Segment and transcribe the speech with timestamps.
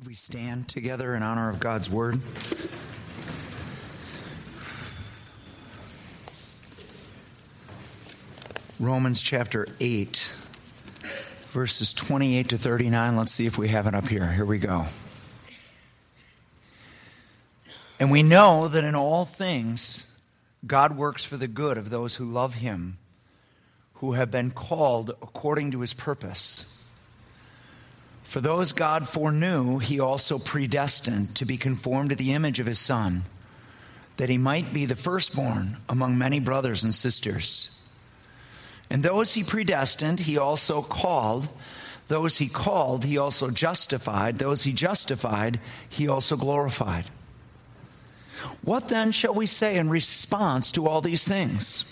[0.00, 2.20] Could we stand together in honor of God's word?
[8.78, 10.32] Romans chapter 8,
[11.50, 13.14] verses 28 to 39.
[13.14, 14.26] Let's see if we have it up here.
[14.32, 14.86] Here we go.
[17.98, 20.06] And we know that in all things,
[20.66, 22.96] God works for the good of those who love him,
[23.96, 26.79] who have been called according to his purpose.
[28.30, 32.78] For those God foreknew, he also predestined to be conformed to the image of his
[32.78, 33.24] Son,
[34.18, 37.76] that he might be the firstborn among many brothers and sisters.
[38.88, 41.48] And those he predestined, he also called.
[42.06, 44.38] Those he called, he also justified.
[44.38, 45.58] Those he justified,
[45.88, 47.10] he also glorified.
[48.62, 51.84] What then shall we say in response to all these things?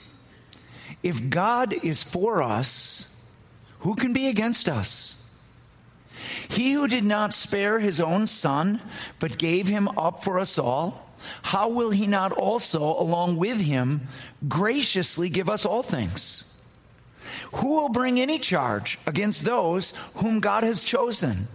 [1.02, 3.16] If God is for us,
[3.80, 5.25] who can be against us?
[6.48, 8.80] He who did not spare his own son,
[9.18, 11.08] but gave him up for us all,
[11.42, 14.08] how will he not also, along with him,
[14.48, 16.44] graciously give us all things?
[17.56, 21.48] Who will bring any charge against those whom God has chosen?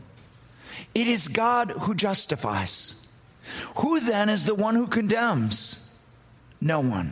[0.93, 3.07] It is God who justifies.
[3.77, 5.89] Who then is the one who condemns?
[6.61, 7.11] No one.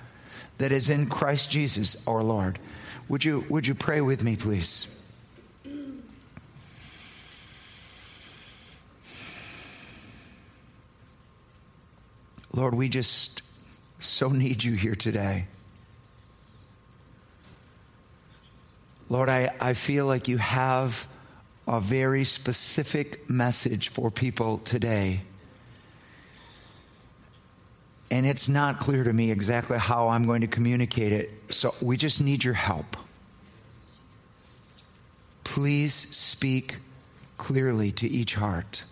[0.61, 2.59] that is in Christ Jesus our Lord.
[3.09, 4.95] Would you, would you pray with me, please?
[12.53, 13.41] Lord, we just
[13.97, 15.47] so need you here today.
[19.09, 21.07] Lord, I, I feel like you have
[21.67, 25.21] a very specific message for people today.
[28.11, 31.31] And it's not clear to me exactly how I'm going to communicate it.
[31.49, 32.97] So we just need your help.
[35.45, 36.77] Please speak
[37.37, 38.83] clearly to each heart.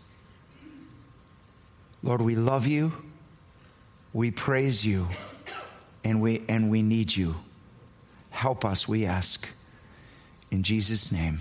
[2.02, 2.94] Lord, we love you.
[4.14, 5.08] We praise you.
[6.06, 7.36] And we, and we need you.
[8.32, 9.48] Help us, we ask.
[10.50, 11.40] In Jesus' name,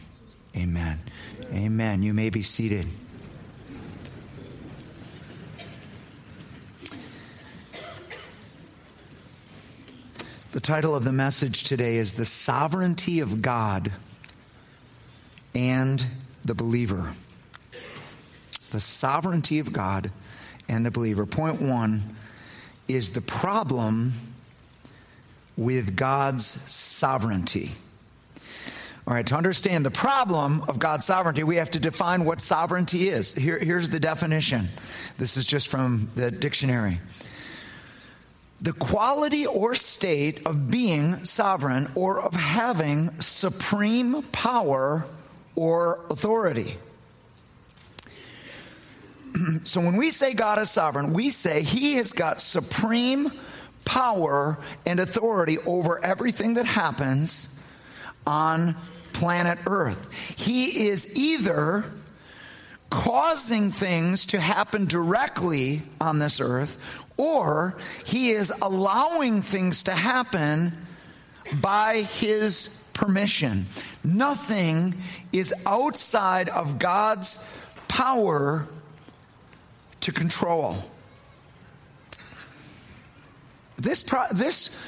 [0.57, 0.99] amen.
[1.53, 2.03] Amen.
[2.03, 2.87] You may be seated.
[10.59, 13.93] The title of the message today is The Sovereignty of God
[15.55, 16.05] and
[16.45, 17.13] the Believer.
[18.73, 20.11] The sovereignty of God
[20.69, 21.27] and the believer.
[21.27, 22.17] Point one
[22.89, 24.15] is the problem
[25.57, 27.71] with God's sovereignty.
[29.07, 33.11] All right, to understand the problem of God's sovereignty, we have to define what sovereignty
[33.11, 33.33] is.
[33.33, 34.71] Here, here's the definition.
[35.19, 36.99] This is just from the dictionary
[38.61, 45.05] the quality or state of being sovereign or of having supreme power
[45.55, 46.77] or authority.
[49.65, 53.33] so when we say God is sovereign, we say he has got supreme
[53.85, 57.61] power and authority over everything that happens
[58.27, 58.77] on
[59.13, 60.13] planet Earth.
[60.37, 61.91] He is either
[62.91, 66.79] causing things to happen directly on this earth,
[67.19, 67.77] or
[68.07, 70.73] he is allowing things to happen
[71.61, 73.67] by his permission.
[74.03, 74.95] Nothing
[75.33, 77.47] is outside of God's
[77.89, 78.67] power
[80.01, 80.77] to control.
[83.77, 84.79] This, pro- this,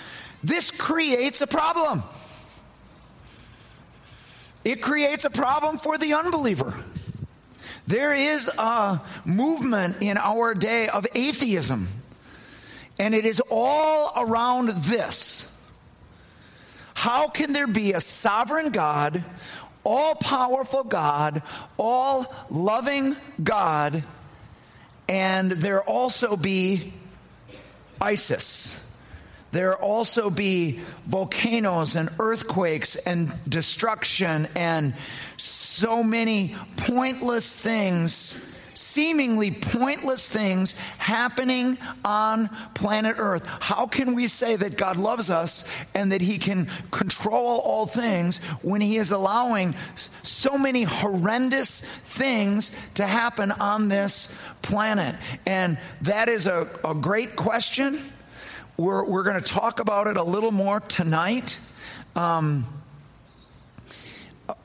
[0.43, 2.03] this creates a problem.
[4.65, 6.75] It creates a problem for the unbeliever.
[7.87, 11.89] There is a movement in our day of atheism,
[13.01, 15.57] and it is all around this.
[16.93, 19.25] How can there be a sovereign God,
[19.83, 21.43] all powerful God,
[21.79, 24.05] all loving God,
[25.09, 26.93] and there also be
[28.03, 28.77] ISIS.
[29.51, 34.95] There also be volcanoes and earthquakes and destruction and
[35.39, 38.50] so many pointless things
[38.91, 43.47] seemingly pointless things happening on planet Earth.
[43.61, 45.65] How can we say that God loves us
[45.95, 49.77] and that He can control all things when He is allowing
[50.25, 55.15] so many horrendous things to happen on this planet?
[55.47, 58.01] And that is a, a great question.
[58.77, 61.59] We're, we're going to talk about it a little more tonight.
[62.17, 62.67] Um,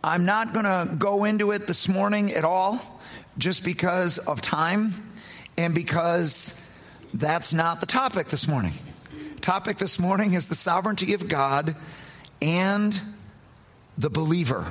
[0.03, 2.94] I'm not going to go into it this morning at all
[3.37, 4.93] just because of time
[5.57, 6.61] and because
[7.13, 8.73] that's not the topic this morning.
[9.41, 11.75] Topic this morning is the sovereignty of God
[12.41, 12.99] and
[13.97, 14.65] the believer.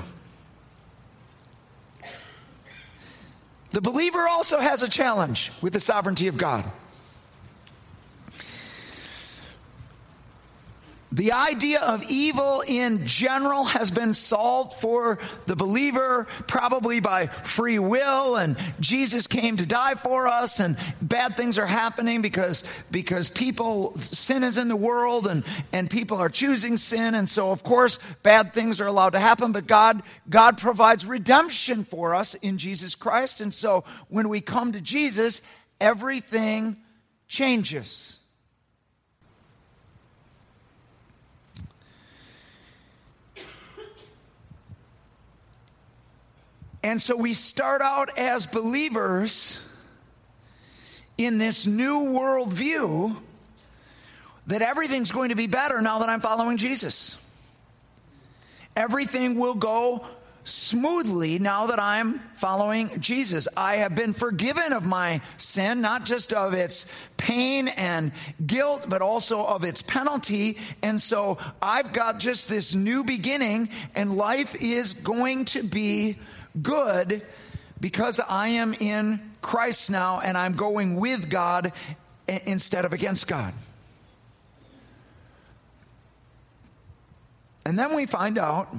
[3.72, 6.64] The believer also has a challenge with the sovereignty of God.
[11.14, 17.78] The idea of evil in general has been solved for the believer probably by free
[17.78, 23.28] will and Jesus came to die for us and bad things are happening because because
[23.28, 27.62] people sin is in the world and and people are choosing sin and so of
[27.62, 32.58] course bad things are allowed to happen but God God provides redemption for us in
[32.58, 35.42] Jesus Christ and so when we come to Jesus
[35.80, 36.76] everything
[37.28, 38.18] changes.
[46.84, 49.58] And so we start out as believers
[51.16, 53.16] in this new worldview
[54.48, 57.18] that everything's going to be better now that I'm following Jesus.
[58.76, 60.04] Everything will go
[60.44, 63.48] smoothly now that I'm following Jesus.
[63.56, 66.84] I have been forgiven of my sin, not just of its
[67.16, 68.12] pain and
[68.44, 70.58] guilt, but also of its penalty.
[70.82, 76.18] And so I've got just this new beginning, and life is going to be
[76.60, 77.22] good
[77.80, 81.72] because I am in Christ now and I'm going with God
[82.28, 83.52] instead of against God.
[87.66, 88.74] And then we find out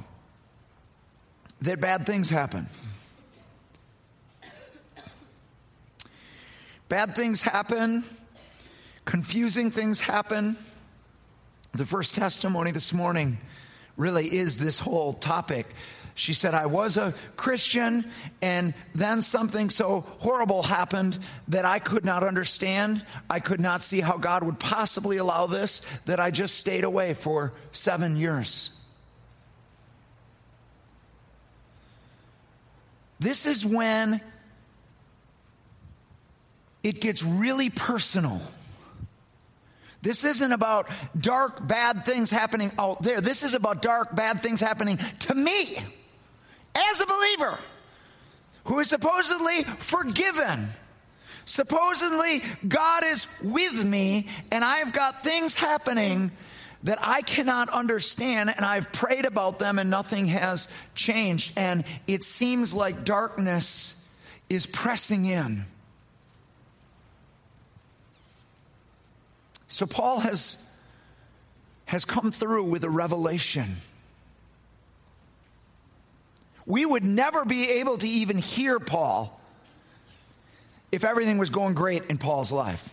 [1.62, 2.68] that bad things happen.
[6.88, 8.04] Bad things happen,
[9.06, 10.56] confusing things happen.
[11.74, 13.40] The first testimony this morning
[13.98, 15.66] really is this whole topic
[16.18, 18.10] she said, I was a Christian,
[18.42, 21.20] and then something so horrible happened
[21.50, 23.06] that I could not understand.
[23.30, 27.16] I could not see how God would possibly allow this, that I just stayed away
[27.16, 28.72] for seven years.
[33.20, 34.22] This is when
[36.82, 38.42] it gets really personal.
[40.02, 40.90] This isn't about
[41.20, 43.20] dark, bad things happening out there.
[43.20, 45.78] This is about dark, bad things happening to me
[46.76, 47.58] as a believer
[48.66, 50.70] who is supposedly forgiven.
[51.46, 56.32] Supposedly, God is with me, and I've got things happening
[56.84, 61.54] that I cannot understand, and I've prayed about them, and nothing has changed.
[61.56, 64.08] And it seems like darkness
[64.50, 65.66] is pressing in.
[69.68, 70.64] So, Paul has,
[71.86, 73.76] has come through with a revelation
[76.66, 79.40] we would never be able to even hear Paul
[80.92, 82.90] if everything was going great in Paul's life.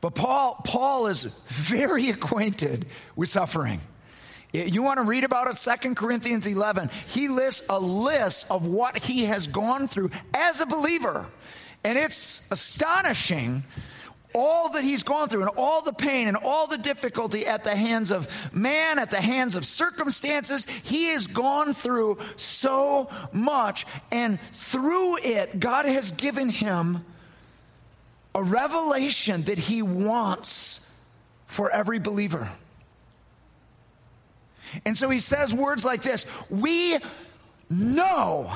[0.00, 2.86] But Paul, Paul is very acquainted
[3.16, 3.80] with suffering.
[4.52, 6.90] You want to read about it, Second Corinthians 11.
[7.08, 11.26] He lists a list of what he has gone through as a believer.
[11.82, 13.64] And it's astonishing
[14.34, 17.74] all that he's gone through and all the pain and all the difficulty at the
[17.74, 20.66] hands of man, at the hands of circumstances.
[20.66, 23.86] He has gone through so much.
[24.10, 27.04] And through it, God has given him
[28.34, 30.90] a revelation that he wants
[31.46, 32.48] for every believer.
[34.84, 36.98] And so he says words like this We
[37.70, 38.52] know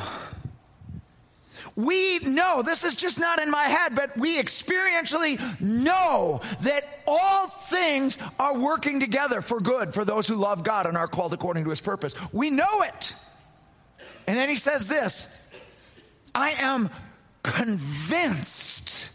[1.79, 7.47] we know, this is just not in my head, but we experientially know that all
[7.47, 11.63] things are working together for good for those who love God and are called according
[11.63, 12.17] to his purpose.
[12.33, 13.15] We know it.
[14.27, 15.33] And then he says this
[16.35, 16.91] I am
[17.45, 19.11] convinced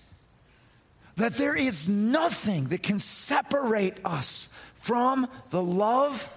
[1.17, 6.29] that there is nothing that can separate us from the love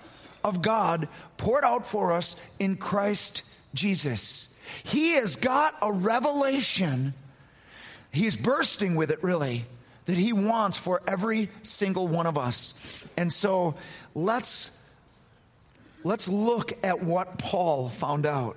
[0.43, 1.07] of God
[1.37, 4.56] poured out for us in Christ Jesus.
[4.85, 7.15] He has got a revelation.
[8.13, 9.67] he's bursting with it, really,
[10.07, 13.05] that he wants for every single one of us.
[13.17, 13.75] And so
[14.15, 14.81] let's,
[16.05, 18.57] let's look at what Paul found out.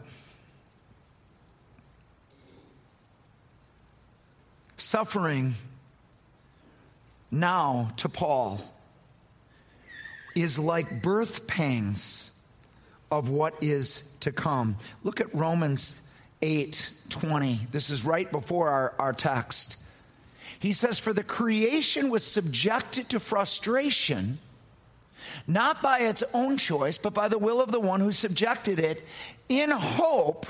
[4.78, 5.56] Suffering
[7.32, 8.62] now to Paul
[10.36, 12.32] is like birth pangs
[13.12, 14.78] of what is to come.
[15.04, 16.02] Look at Romans
[16.42, 17.68] 8 20.
[17.72, 19.78] This is right before our, our text.
[20.60, 24.40] He says, For the creation was subjected to frustration,
[25.48, 29.06] not by its own choice, but by the will of the one who subjected it,
[29.48, 30.46] in hope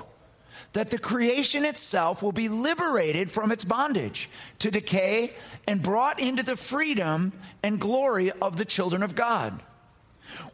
[0.73, 5.31] that the creation itself will be liberated from its bondage to decay
[5.65, 7.31] and brought into the freedom
[7.63, 9.61] and glory of the children of God.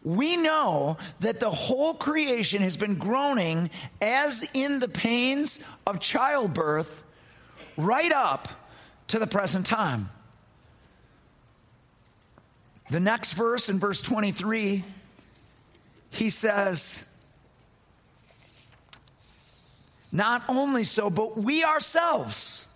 [0.04, 3.70] We know that the whole creation has been groaning
[4.02, 7.04] as in the pains of childbirth
[7.78, 8.48] right up
[9.08, 10.10] to the present time.
[12.90, 14.84] The next verse in verse 23,
[16.12, 17.12] he says,
[20.12, 22.68] Not only so, but we ourselves,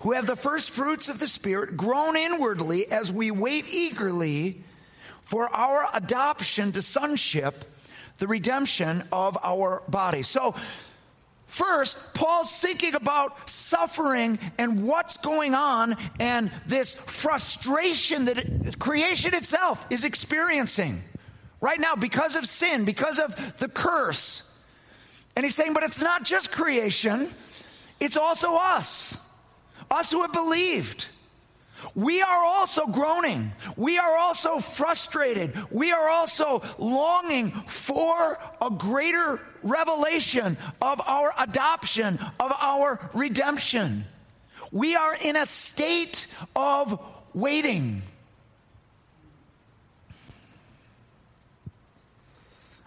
[0.00, 4.62] who have the first fruits of the Spirit, groan inwardly as we wait eagerly
[5.32, 7.64] for our adoption to sonship,
[8.18, 10.22] the redemption of our body.
[10.22, 10.54] So,
[11.46, 19.84] First, Paul's thinking about suffering and what's going on and this frustration that creation itself
[19.90, 21.02] is experiencing
[21.60, 24.50] right now because of sin, because of the curse.
[25.36, 27.28] And he's saying, but it's not just creation,
[28.00, 29.22] it's also us,
[29.90, 31.06] us who have believed.
[31.94, 33.52] We are also groaning.
[33.76, 35.56] We are also frustrated.
[35.70, 44.04] We are also longing for a greater revelation of our adoption, of our redemption.
[44.70, 47.00] We are in a state of
[47.34, 48.02] waiting.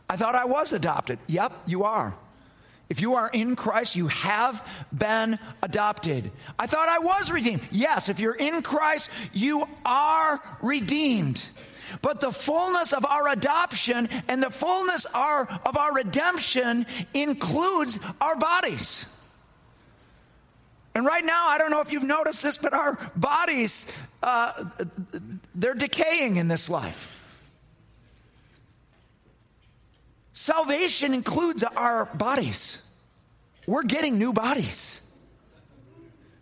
[0.10, 1.20] I thought I was adopted.
[1.28, 2.14] Yep, you are.
[2.90, 6.32] If you are in Christ, you have been adopted.
[6.60, 7.62] I thought I was redeemed.
[7.72, 11.44] Yes, if you're in Christ, you are redeemed.
[12.02, 18.36] But the fullness of our adoption and the fullness our, of our redemption includes our
[18.36, 19.06] bodies.
[20.94, 23.92] And right now, I don't know if you've noticed this, but our bodies,
[24.24, 24.64] uh,
[25.54, 27.15] they're decaying in this life.
[30.36, 32.84] Salvation includes our bodies.
[33.66, 35.02] We're getting new bodies.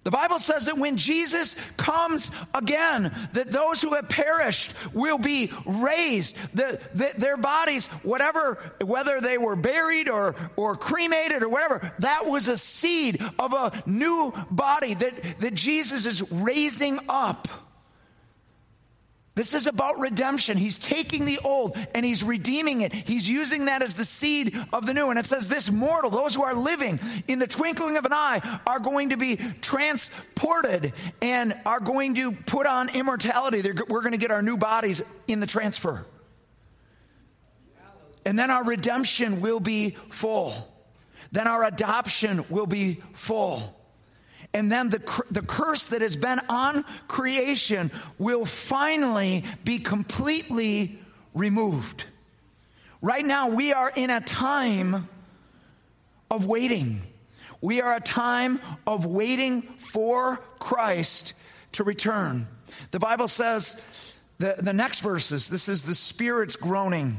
[0.04, 5.52] The Bible says that when Jesus comes again, that those who have perished will be
[5.66, 6.36] raised.
[6.54, 12.26] The, the, their bodies, whatever, whether they were buried or, or cremated or whatever, that
[12.26, 17.48] was a seed of a new body that, that Jesus is raising up.
[19.36, 20.58] This is about redemption.
[20.58, 22.94] He's taking the old and he's redeeming it.
[22.94, 25.10] He's using that as the seed of the new.
[25.10, 28.60] And it says, This mortal, those who are living in the twinkling of an eye,
[28.68, 33.62] are going to be transported and are going to put on immortality.
[33.62, 36.06] They're, we're going to get our new bodies in the transfer.
[38.26, 40.54] And then our redemption will be full.
[41.32, 43.76] Then our adoption will be full.
[44.54, 51.00] And then the, the curse that has been on creation will finally be completely
[51.34, 52.06] removed.
[53.02, 55.10] Right now, we are in a time
[56.30, 57.02] of waiting.
[57.62, 61.34] We are a time of waiting for Christ
[61.74, 62.48] to return.
[62.92, 63.82] The Bible says,
[64.38, 67.18] the, the next verses, this is the Spirit's groaning.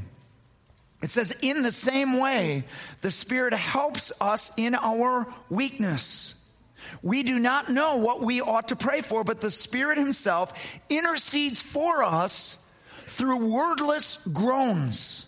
[1.03, 2.65] It says, in the same way,
[3.03, 6.35] the Spirit helps us in our weakness.
[7.03, 10.53] We do not know what we ought to pray for, but the Spirit Himself
[10.89, 12.59] intercedes for us
[13.07, 15.27] through wordless groans.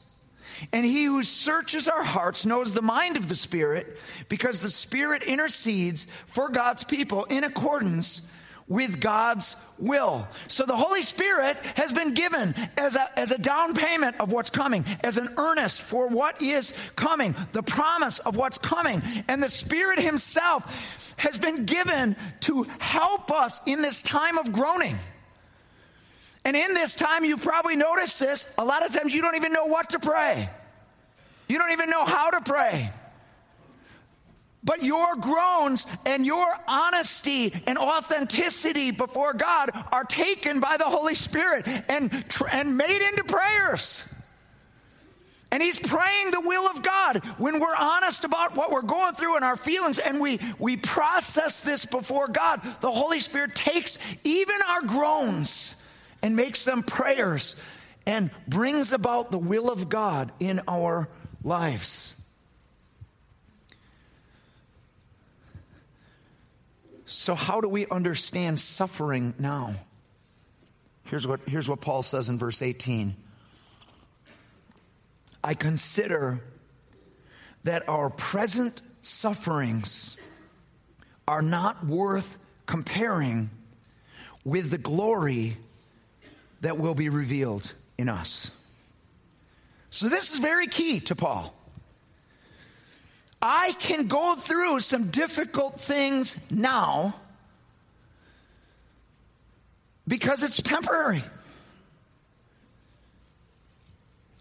[0.72, 5.22] And he who searches our hearts knows the mind of the Spirit because the Spirit
[5.22, 8.22] intercedes for God's people in accordance
[8.68, 10.26] with God's will.
[10.48, 14.50] So the Holy Spirit has been given as a, as a down payment of what's
[14.50, 19.02] coming, as an earnest for what is coming, the promise of what's coming.
[19.28, 24.96] And the Spirit Himself has been given to help us in this time of groaning.
[26.44, 28.52] And in this time, you probably noticed this.
[28.58, 30.48] A lot of times, you don't even know what to pray,
[31.48, 32.92] you don't even know how to pray.
[34.66, 41.14] But your groans and your honesty and authenticity before God are taken by the Holy
[41.14, 42.12] Spirit and,
[42.52, 44.12] and made into prayers.
[45.52, 47.18] And he's praying the will of God.
[47.38, 51.60] When we're honest about what we're going through and our feelings and we, we process
[51.60, 55.76] this before God, the Holy Spirit takes even our groans
[56.22, 57.54] and makes them prayers
[58.04, 61.08] and brings about the will of God in our
[61.44, 62.15] lives.
[67.18, 69.74] So, how do we understand suffering now?
[71.04, 73.16] Here's what, here's what Paul says in verse 18
[75.42, 76.40] I consider
[77.64, 80.18] that our present sufferings
[81.26, 83.48] are not worth comparing
[84.44, 85.56] with the glory
[86.60, 88.50] that will be revealed in us.
[89.88, 91.55] So, this is very key to Paul.
[93.46, 97.14] I can go through some difficult things now
[100.08, 101.22] because it's temporary.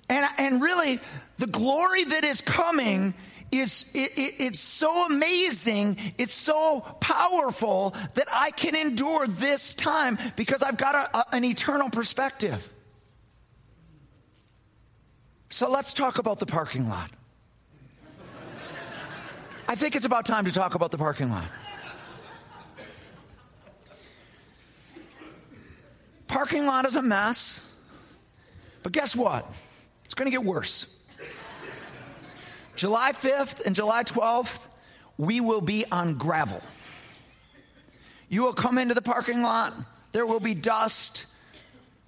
[0.10, 1.00] And, and really,
[1.38, 3.14] the glory that is coming
[3.52, 10.18] is it, it, it's so amazing, it's so powerful that I can endure this time
[10.36, 12.72] because I've got a, a, an eternal perspective.
[15.50, 17.12] So let's talk about the parking lot.
[19.68, 21.46] I think it's about time to talk about the parking lot.
[26.28, 27.68] Parking lot is a mess,
[28.84, 29.52] but guess what?
[30.04, 30.92] It's going to get worse.
[32.76, 34.60] July 5th and July 12th,
[35.18, 36.62] we will be on gravel.
[38.28, 39.74] You will come into the parking lot,
[40.12, 41.26] there will be dust.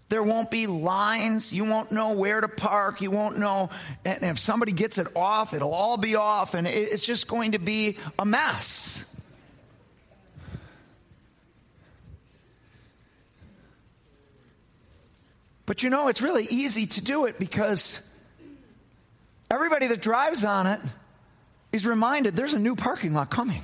[0.09, 1.51] There won't be lines.
[1.51, 3.01] You won't know where to park.
[3.01, 3.69] You won't know.
[4.05, 6.53] And if somebody gets it off, it'll all be off.
[6.53, 9.03] And it's just going to be a mess.
[15.65, 18.01] But you know, it's really easy to do it because
[19.51, 20.79] everybody that drives on it
[21.73, 23.61] is reminded there's a new parking lot coming.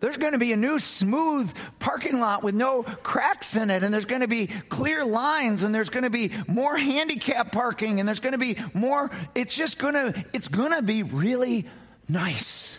[0.00, 3.92] There's going to be a new smooth parking lot with no cracks in it, and
[3.92, 8.08] there's going to be clear lines, and there's going to be more handicap parking, and
[8.08, 9.10] there's going to be more.
[9.34, 11.66] It's just going to, it's going to be really
[12.08, 12.78] nice.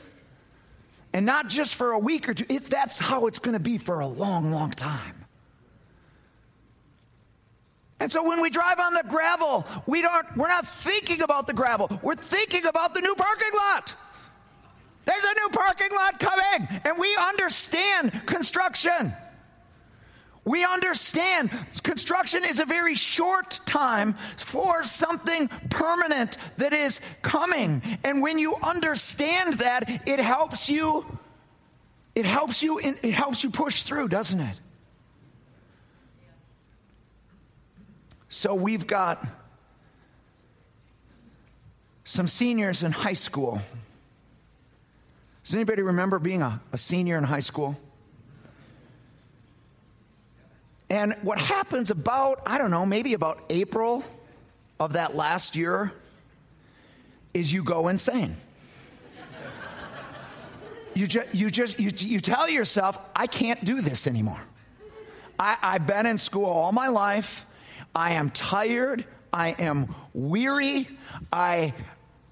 [1.14, 3.78] And not just for a week or two, it, that's how it's going to be
[3.78, 5.26] for a long, long time.
[8.00, 11.54] And so when we drive on the gravel, we don't, we're not thinking about the
[11.54, 12.00] gravel.
[12.02, 13.94] We're thinking about the new parking lot.
[15.06, 19.14] There's a new parking lot coming, and we understand construction.
[20.44, 21.52] We understand
[21.84, 27.82] construction is a very short time for something permanent that is coming.
[28.04, 31.06] And when you understand that, it helps you
[32.14, 34.60] it helps you in, it helps you push through, doesn't it?
[38.28, 39.26] So we've got
[42.04, 43.62] some seniors in high school.
[45.44, 47.78] Does anybody remember being a, a senior in high school?
[50.90, 54.04] And what happens about, I don't know, maybe about April
[54.80, 55.94] of that last year
[57.34, 58.36] is you go insane.
[60.94, 64.42] you, ju- you just you, you tell yourself, I can't do this anymore.
[65.40, 67.46] I, I've been in school all my life.
[67.96, 69.06] I am tired.
[69.34, 70.88] I am weary.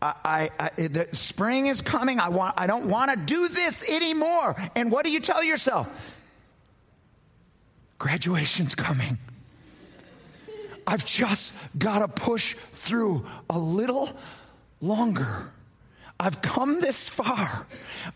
[0.01, 2.19] I, I, the spring is coming.
[2.19, 4.55] I want, I don't want to do this anymore.
[4.75, 5.89] And what do you tell yourself?
[7.97, 9.17] Graduation's coming.
[10.87, 14.09] I've just got to push through a little
[14.79, 15.51] longer.
[16.17, 17.67] I've come this far.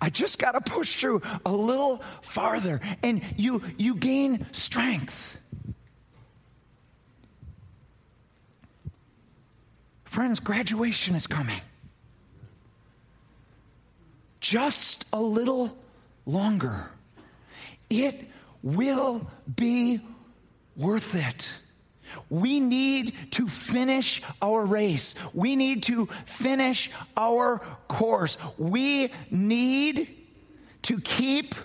[0.02, 2.80] I just got to push through a little farther.
[3.04, 5.38] And you, you gain strength.
[10.06, 11.60] Friends, graduation is coming.
[14.44, 15.76] Just a little
[16.26, 16.92] longer.
[17.90, 18.28] It
[18.62, 19.26] will
[19.56, 20.02] be
[20.76, 21.50] worth it.
[22.30, 25.16] We need to finish our race.
[25.34, 28.38] We need to finish our course.
[28.58, 30.14] We need
[30.84, 31.56] to keep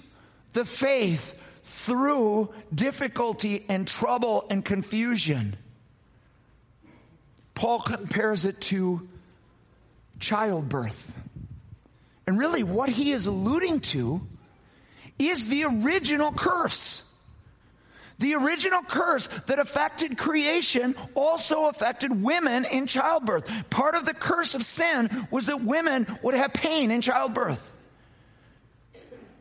[0.52, 5.56] the faith through difficulty and trouble and confusion.
[7.54, 9.08] Paul compares it to
[10.20, 11.18] childbirth.
[12.28, 14.20] And really, what he is alluding to
[15.18, 17.08] is the original curse.
[18.18, 23.50] The original curse that affected creation also affected women in childbirth.
[23.70, 27.72] Part of the curse of sin was that women would have pain in childbirth.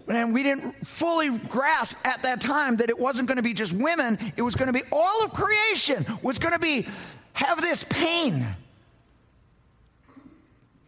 [0.07, 3.73] And we didn't fully grasp at that time that it wasn't going to be just
[3.73, 6.87] women, it was going to be all of creation was going to be
[7.33, 8.47] have this pain.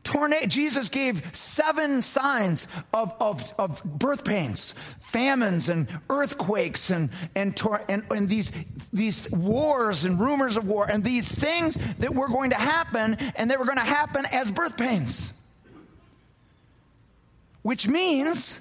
[0.10, 7.56] Tornado, Jesus gave seven signs of, of, of birth pains, famines and earthquakes and, and,
[7.56, 8.52] tor- and, and these,
[8.92, 13.52] these wars and rumors of war and these things that were going to happen and
[13.52, 15.32] they were going to happen as birth pains.
[17.62, 18.60] Which means,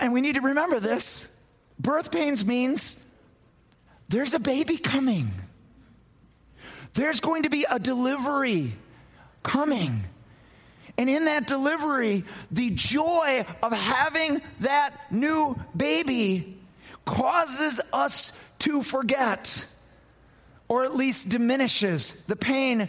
[0.00, 1.40] and we need to remember this,
[1.78, 3.08] birth pains means
[4.08, 5.30] there's a baby coming.
[6.94, 8.72] There's going to be a delivery
[9.42, 10.04] coming.
[10.96, 16.58] And in that delivery, the joy of having that new baby
[17.04, 19.64] causes us to forget,
[20.66, 22.88] or at least diminishes the pain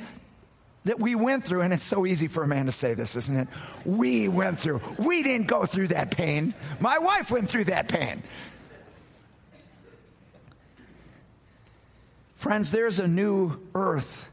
[0.86, 1.62] that we went through.
[1.62, 3.48] And it's so easy for a man to say this, isn't it?
[3.86, 4.82] We went through.
[4.98, 6.56] We didn't go through that pain.
[6.80, 8.24] My wife went through that pain.
[12.38, 14.29] Friends, there's a new earth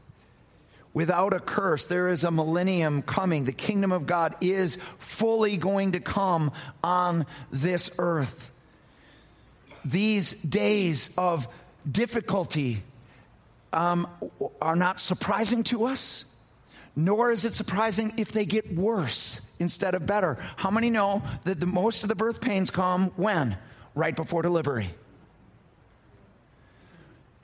[0.93, 1.85] without a curse.
[1.85, 3.45] There is a millennium coming.
[3.45, 6.51] The kingdom of God is fully going to come
[6.83, 8.51] on this earth.
[9.85, 11.47] These days of
[11.89, 12.83] difficulty
[13.71, 14.07] um,
[14.61, 16.25] are not surprising to us,
[16.95, 20.37] nor is it surprising if they get worse instead of better.
[20.55, 23.57] How many know that the, most of the birth pains come when?
[23.93, 24.89] Right before delivery.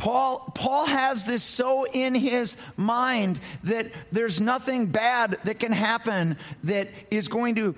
[0.03, 6.35] Paul, Paul has this so in his mind that there's nothing bad that can happen
[6.65, 7.73] that is going to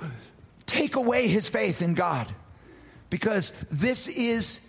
[0.65, 2.33] take away his faith in God.
[3.11, 4.59] Because this is,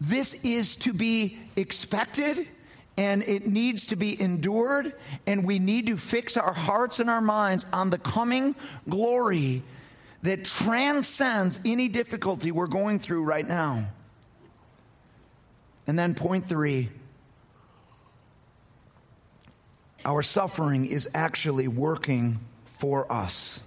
[0.00, 2.48] this is to be expected
[2.96, 4.92] and it needs to be endured,
[5.24, 8.56] and we need to fix our hearts and our minds on the coming
[8.88, 9.62] glory
[10.24, 13.86] that transcends any difficulty we're going through right now.
[15.86, 16.90] And then, point three
[20.04, 23.60] our suffering is actually working for us.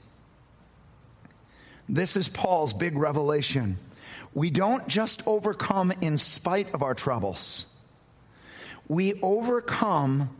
[1.87, 3.77] This is Paul's big revelation.
[4.33, 7.65] We don't just overcome in spite of our troubles,
[8.87, 10.35] we overcome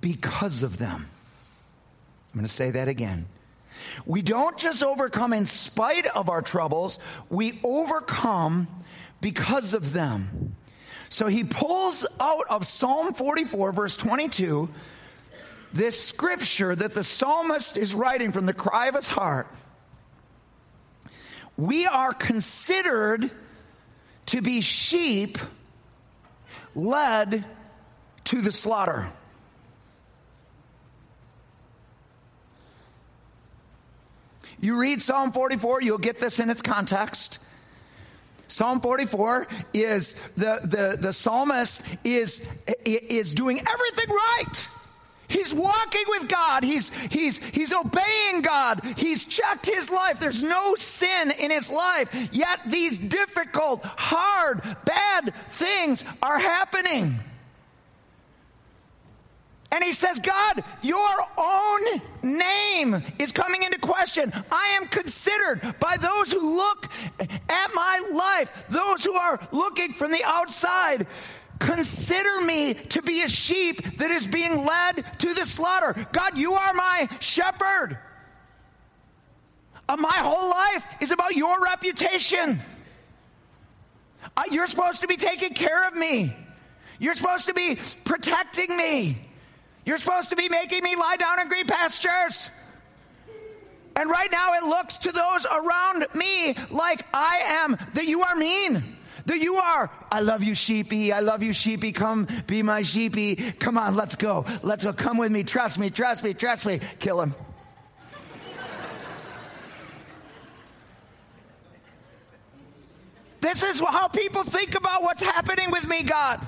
[0.00, 1.06] because of them.
[2.32, 3.26] I'm going to say that again.
[4.06, 8.66] We don't just overcome in spite of our troubles, we overcome
[9.20, 10.56] because of them.
[11.14, 14.68] So he pulls out of Psalm 44, verse 22,
[15.72, 19.46] this scripture that the psalmist is writing from the cry of his heart.
[21.56, 23.30] We are considered
[24.26, 25.38] to be sheep
[26.74, 27.44] led
[28.24, 29.08] to the slaughter.
[34.60, 37.38] You read Psalm 44, you'll get this in its context.
[38.54, 42.48] Psalm 44 is the, the, the psalmist is,
[42.84, 44.68] is doing everything right.
[45.26, 46.62] He's walking with God.
[46.62, 48.80] He's, he's, he's obeying God.
[48.96, 50.20] He's checked his life.
[50.20, 52.28] There's no sin in his life.
[52.30, 57.18] Yet these difficult, hard, bad things are happening.
[59.74, 61.80] And he says, God, your own
[62.22, 64.32] name is coming into question.
[64.52, 70.12] I am considered by those who look at my life, those who are looking from
[70.12, 71.08] the outside.
[71.58, 76.06] Consider me to be a sheep that is being led to the slaughter.
[76.12, 77.98] God, you are my shepherd.
[79.88, 82.60] Uh, my whole life is about your reputation.
[84.36, 86.32] Uh, you're supposed to be taking care of me.
[87.00, 89.18] You're supposed to be protecting me.
[89.84, 92.50] You're supposed to be making me lie down in green pastures.
[93.96, 98.34] And right now it looks to those around me like I am, that you are
[98.34, 98.82] mean.
[99.26, 101.10] That you are, I love you, sheepy.
[101.12, 101.92] I love you, sheepy.
[101.92, 103.36] Come be my sheepy.
[103.36, 104.44] Come on, let's go.
[104.62, 104.92] Let's go.
[104.92, 105.44] Come with me.
[105.44, 106.80] Trust me, trust me, trust me.
[106.98, 107.34] Kill him.
[113.40, 116.44] this is how people think about what's happening with me, God.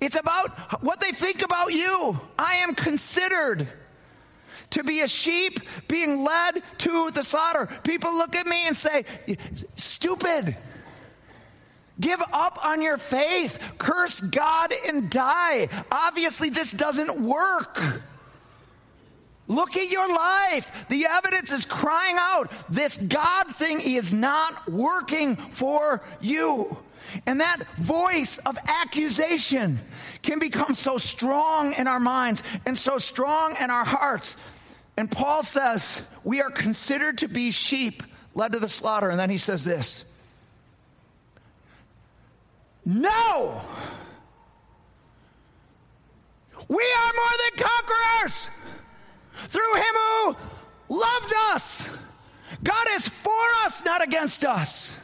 [0.00, 2.18] It's about what they think about you.
[2.38, 3.68] I am considered
[4.70, 7.68] to be a sheep being led to the slaughter.
[7.82, 9.04] People look at me and say,
[9.76, 10.56] stupid.
[11.98, 13.58] Give up on your faith.
[13.76, 15.68] Curse God and die.
[15.92, 17.78] Obviously, this doesn't work.
[19.48, 20.86] Look at your life.
[20.88, 22.52] The evidence is crying out.
[22.70, 26.78] This God thing is not working for you.
[27.26, 29.80] And that voice of accusation
[30.22, 34.36] can become so strong in our minds and so strong in our hearts.
[34.96, 38.02] And Paul says, We are considered to be sheep
[38.34, 39.10] led to the slaughter.
[39.10, 40.10] And then he says this
[42.84, 43.60] No!
[46.68, 48.50] We are more than conquerors!
[49.48, 50.36] through him who
[50.88, 51.88] loved us.
[52.62, 54.98] God is for us, not against us.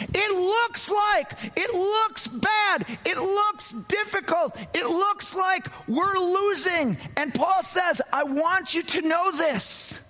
[0.00, 6.96] It looks like, it looks bad, it looks difficult, it looks like we're losing.
[7.16, 10.06] And Paul says, I want you to know this.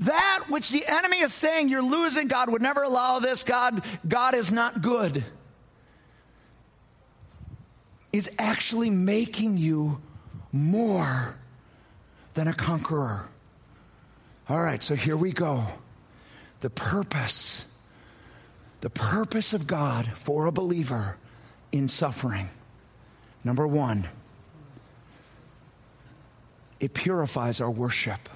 [0.00, 4.34] That which the enemy is saying you're losing, God would never allow this, God, God
[4.34, 5.24] is not good,
[8.12, 10.00] is actually making you
[10.50, 11.36] more
[12.34, 13.28] than a conqueror.
[14.48, 15.64] All right, so here we go.
[16.60, 17.66] The purpose,
[18.82, 21.16] the purpose of God for a believer
[21.70, 22.48] in suffering.
[23.44, 24.08] Number one,
[26.80, 28.28] it purifies our worship.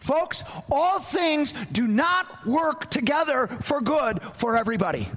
[0.00, 5.08] Folks, all things do not work together for good for everybody.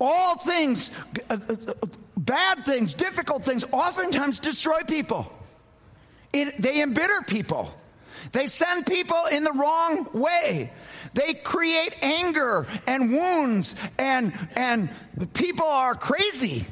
[0.00, 0.90] All things,
[1.28, 1.74] uh, uh, uh,
[2.16, 5.30] bad things, difficult things, oftentimes destroy people.
[6.32, 7.74] It, they embitter people.
[8.32, 10.72] They send people in the wrong way.
[11.14, 14.90] They create anger and wounds, and, and
[15.34, 16.66] people are crazy.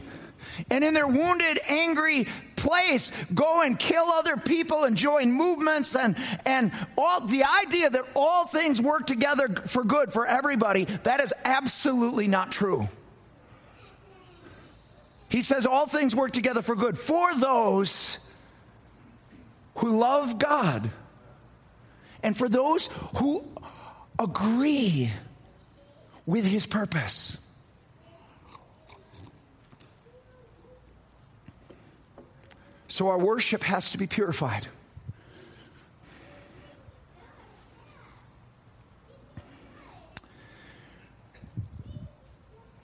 [0.71, 6.17] And in their wounded, angry place, go and kill other people and join movements and,
[6.45, 11.33] and all the idea that all things work together for good for everybody, that is
[11.45, 12.89] absolutely not true.
[15.29, 18.19] He says all things work together for good for those
[19.77, 20.91] who love God
[22.23, 23.45] and for those who
[24.19, 25.13] agree
[26.25, 27.39] with his purpose.
[32.89, 34.67] So our worship has to be purified.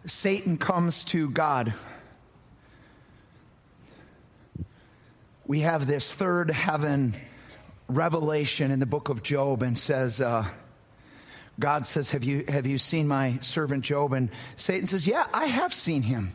[0.05, 1.73] Satan comes to God
[5.53, 7.15] we have this third heaven
[7.97, 10.47] revelation in the book of Job and says, uh,
[11.59, 14.13] God says, have you, have you seen my servant Job?
[14.13, 16.35] And Satan says, Yeah, I have seen him.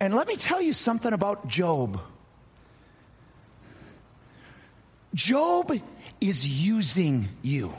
[0.00, 2.00] And let me tell you something about Job.
[5.14, 5.72] Job
[6.20, 7.72] is using you.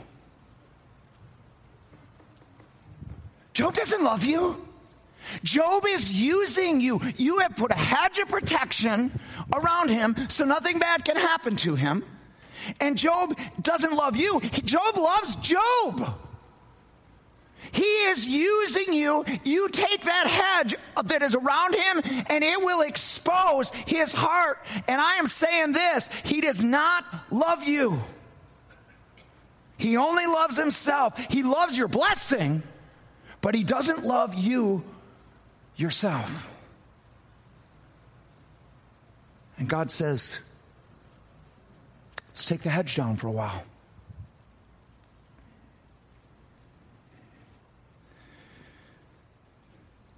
[3.52, 4.64] Job doesn't love you.
[5.42, 7.00] Job is using you.
[7.16, 9.18] You have put a hedge of protection
[9.52, 12.04] around him so nothing bad can happen to him.
[12.80, 14.40] And Job doesn't love you.
[14.40, 16.18] Job loves Job.
[17.72, 19.24] He is using you.
[19.44, 24.58] You take that hedge that is around him and it will expose his heart.
[24.86, 27.98] And I am saying this He does not love you.
[29.76, 31.18] He only loves himself.
[31.30, 32.62] He loves your blessing,
[33.40, 34.84] but he doesn't love you
[35.76, 36.52] yourself.
[39.56, 40.40] And God says,
[42.38, 43.64] let's take the hedge down for a while.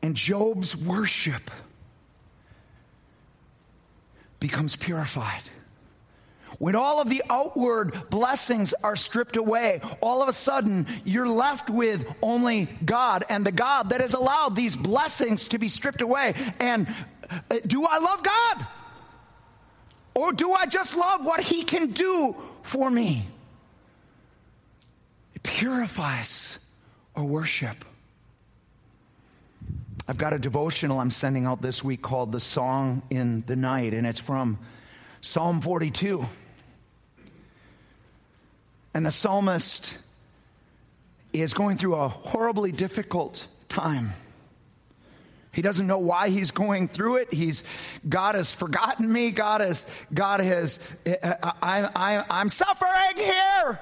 [0.02, 1.50] And Job's worship
[4.38, 5.44] becomes purified.
[6.58, 11.70] When all of the outward blessings are stripped away, all of a sudden you're left
[11.70, 16.34] with only God and the God that has allowed these blessings to be stripped away.
[16.58, 16.86] And
[17.50, 18.66] uh, do I love God?
[20.14, 23.26] Or do I just love what He can do for me?
[25.34, 26.58] It purifies
[27.14, 27.84] our worship.
[30.08, 33.94] I've got a devotional I'm sending out this week called The Song in the Night,
[33.94, 34.58] and it's from
[35.20, 36.24] Psalm 42.
[38.92, 39.96] And the psalmist
[41.32, 44.10] is going through a horribly difficult time.
[45.52, 47.32] He doesn't know why he's going through it.
[47.32, 47.64] He's
[48.08, 49.30] God has forgotten me.
[49.30, 49.84] God has
[50.14, 53.80] God has I, I, I'm suffering here.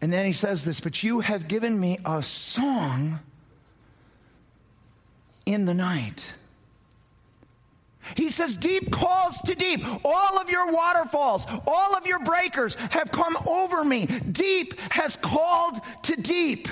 [0.00, 3.18] And then he says this, but you have given me a song
[5.44, 6.32] in the night.
[8.16, 9.84] He says, Deep calls to deep.
[10.04, 14.06] All of your waterfalls, all of your breakers have come over me.
[14.06, 16.68] Deep has called to deep.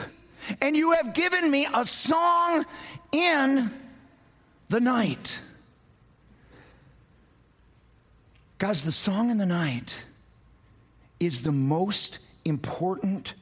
[0.61, 2.65] And you have given me a song
[3.13, 3.71] in
[4.69, 5.39] the night.
[8.59, 10.05] Guys, the song in the night
[11.21, 13.35] is the most important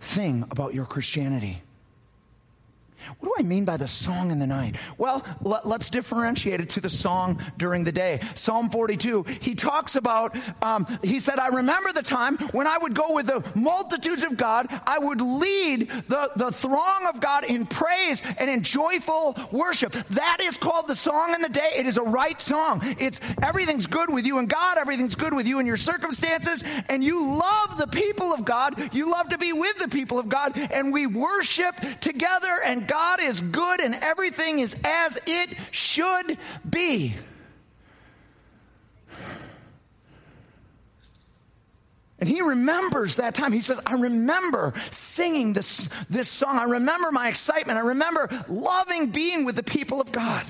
[0.00, 1.62] thing about your Christianity.
[3.20, 4.76] What do I mean by the song in the night?
[4.98, 8.20] Well, let, us differentiate it to the song during the day.
[8.34, 12.94] Psalm 42, he talks about, um, he said, I remember the time when I would
[12.94, 17.66] go with the multitudes of God, I would lead the, the throng of God in
[17.66, 19.92] praise and in joyful worship.
[20.10, 21.72] That is called the song in the day.
[21.76, 22.80] It is a right song.
[22.98, 27.02] It's everything's good with you and God, everything's good with you and your circumstances, and
[27.02, 28.90] you love the people of God.
[28.94, 32.93] You love to be with the people of God, and we worship together, and God
[33.20, 37.14] is good, and everything is as it should be.
[42.18, 43.52] And he remembers that time.
[43.52, 46.56] He says, I remember singing this, this song.
[46.56, 47.78] I remember my excitement.
[47.78, 50.44] I remember loving being with the people of God.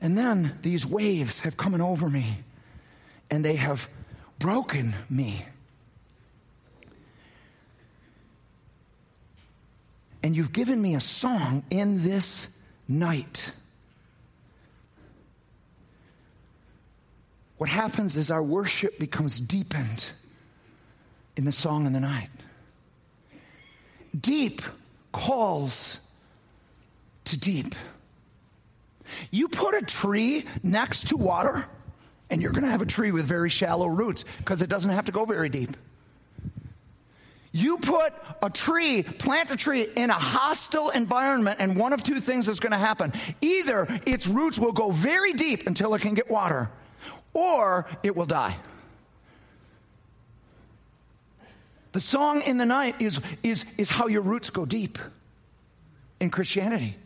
[0.00, 2.44] And then these waves have come over me
[3.30, 3.88] and they have
[4.38, 5.46] broken me.
[10.22, 12.48] And you've given me a song in this
[12.88, 13.52] night.
[17.58, 20.10] What happens is our worship becomes deepened
[21.36, 22.28] in the song in the night.
[24.18, 24.62] Deep
[25.12, 25.98] calls
[27.24, 27.74] to deep.
[29.30, 31.66] You put a tree next to water,
[32.30, 35.06] and you're going to have a tree with very shallow roots because it doesn't have
[35.06, 35.70] to go very deep.
[37.56, 42.20] You put a tree, plant a tree in a hostile environment, and one of two
[42.20, 43.14] things is going to happen.
[43.40, 46.70] Either its roots will go very deep until it can get water,
[47.32, 48.54] or it will die.
[51.92, 54.98] The song in the night is, is, is how your roots go deep
[56.20, 56.96] in Christianity.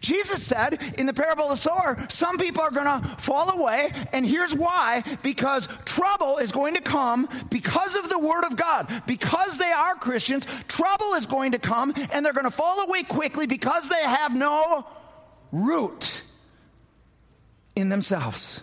[0.00, 3.92] Jesus said in the parable of the sower, some people are going to fall away,
[4.12, 9.02] and here's why because trouble is going to come because of the Word of God.
[9.06, 13.02] Because they are Christians, trouble is going to come, and they're going to fall away
[13.02, 14.86] quickly because they have no
[15.52, 16.22] root
[17.76, 18.60] in themselves.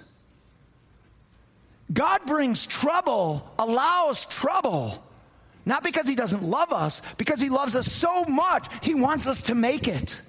[1.91, 5.03] God brings trouble, allows trouble,
[5.65, 9.43] not because He doesn't love us, because He loves us so much, He wants us
[9.43, 10.21] to make it.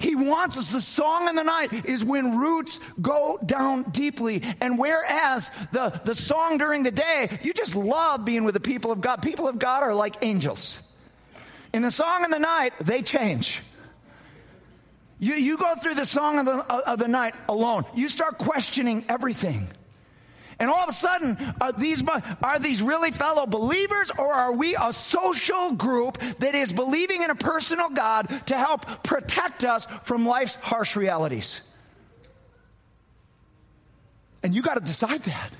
[0.00, 0.68] He wants us.
[0.68, 4.42] The song in the night is when roots go down deeply.
[4.60, 8.90] And whereas the, the song during the day, you just love being with the people
[8.90, 9.22] of God.
[9.22, 10.82] People of God are like angels.
[11.74, 13.60] In the song in the night, they change.
[15.18, 19.04] You, you go through the song of the, of the night alone, you start questioning
[19.06, 19.68] everything.
[20.60, 22.04] And all of a sudden, are these,
[22.42, 27.30] are these really fellow believers or are we a social group that is believing in
[27.30, 31.62] a personal God to help protect us from life's harsh realities?
[34.42, 35.50] And you got to decide that.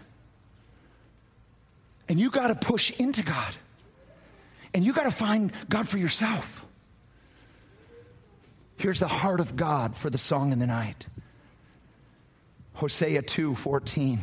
[2.06, 3.56] And you got to push into God.
[4.74, 6.66] And you got to find God for yourself.
[8.76, 11.06] Here's the heart of God for the song in the night.
[12.74, 14.20] Hosea 2 14.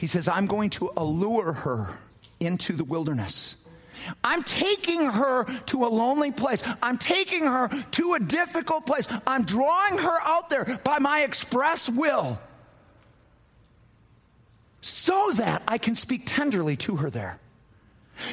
[0.00, 1.98] He says, I'm going to allure her
[2.40, 3.56] into the wilderness.
[4.24, 6.62] I'm taking her to a lonely place.
[6.82, 9.08] I'm taking her to a difficult place.
[9.26, 12.40] I'm drawing her out there by my express will
[14.80, 17.38] so that I can speak tenderly to her there.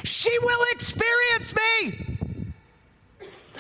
[0.05, 2.17] She will experience me.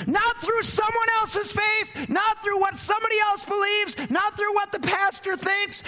[0.05, 4.79] Not through someone else's faith, not through what somebody else believes, not through what the
[4.79, 5.83] pastor thinks.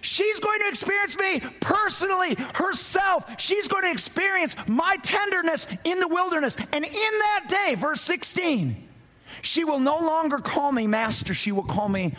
[0.00, 3.40] She's going to experience me personally, herself.
[3.40, 6.56] She's going to experience my tenderness in the wilderness.
[6.72, 8.88] And in that day, verse 16,
[9.42, 12.14] she will no longer call me master, she will call me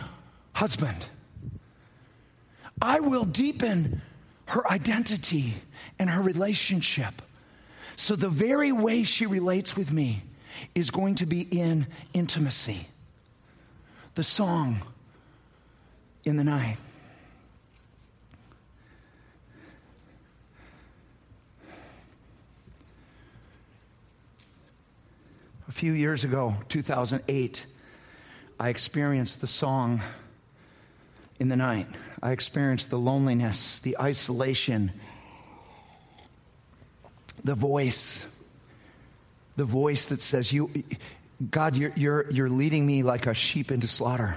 [0.53, 1.05] husband.
[2.81, 4.01] I will deepen
[4.47, 5.55] her identity
[5.99, 7.21] and her relationship.
[7.95, 10.23] So the very way she relates with me
[10.75, 12.87] is going to be in intimacy.
[14.15, 14.81] The song
[16.23, 16.77] in the night.
[25.67, 27.65] A few years ago, 2008,
[28.59, 30.01] I experienced the song
[31.39, 31.87] in the night.
[32.21, 34.91] I experienced the loneliness, the isolation,
[37.43, 38.32] the voice
[39.55, 40.71] the voice that says, you,
[41.51, 44.35] God, you're, you're, you're leading me like a sheep into slaughter.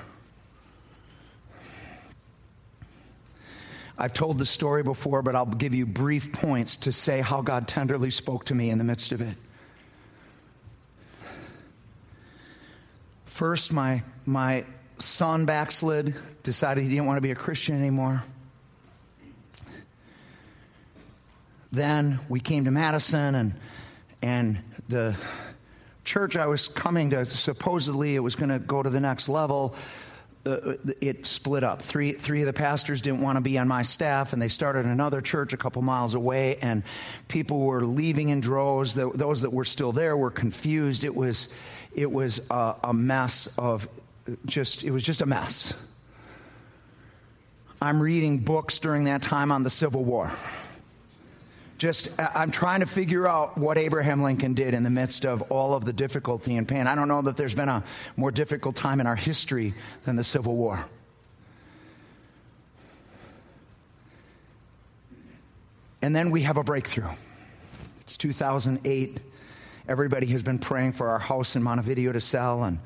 [3.99, 7.67] I've told the story before, but I'll give you brief points to say how God
[7.67, 9.37] tenderly spoke to me in the midst of it.
[13.25, 14.67] First, my, my
[14.99, 18.23] son backslid, decided he didn't want to be a Christian anymore.
[21.73, 23.55] Then we came to Madison and
[24.23, 24.59] and
[24.89, 25.16] the
[26.05, 29.74] church I was coming to, supposedly it was going to go to the next level.
[30.47, 31.82] Uh, it split up.
[31.82, 34.87] Three, three of the pastors didn't want to be on my staff, and they started
[34.87, 36.84] another church a couple miles away, and
[37.26, 38.95] people were leaving in droves.
[38.95, 41.03] The, those that were still there were confused.
[41.03, 41.49] It was,
[41.93, 43.89] it was a, a mess of
[44.47, 45.74] just, it was just a mess.
[47.82, 50.30] I'm reading books during that time on the Civil War
[51.79, 55.43] just uh, i'm trying to figure out what abraham lincoln did in the midst of
[55.51, 56.87] all of the difficulty and pain.
[56.87, 57.83] I don't know that there's been a
[58.16, 59.74] more difficult time in our history
[60.05, 60.85] than the civil war.
[66.03, 67.11] And then we have a breakthrough.
[68.03, 69.18] It's 2008
[69.89, 72.79] everybody has been praying for our house in montevideo to sell and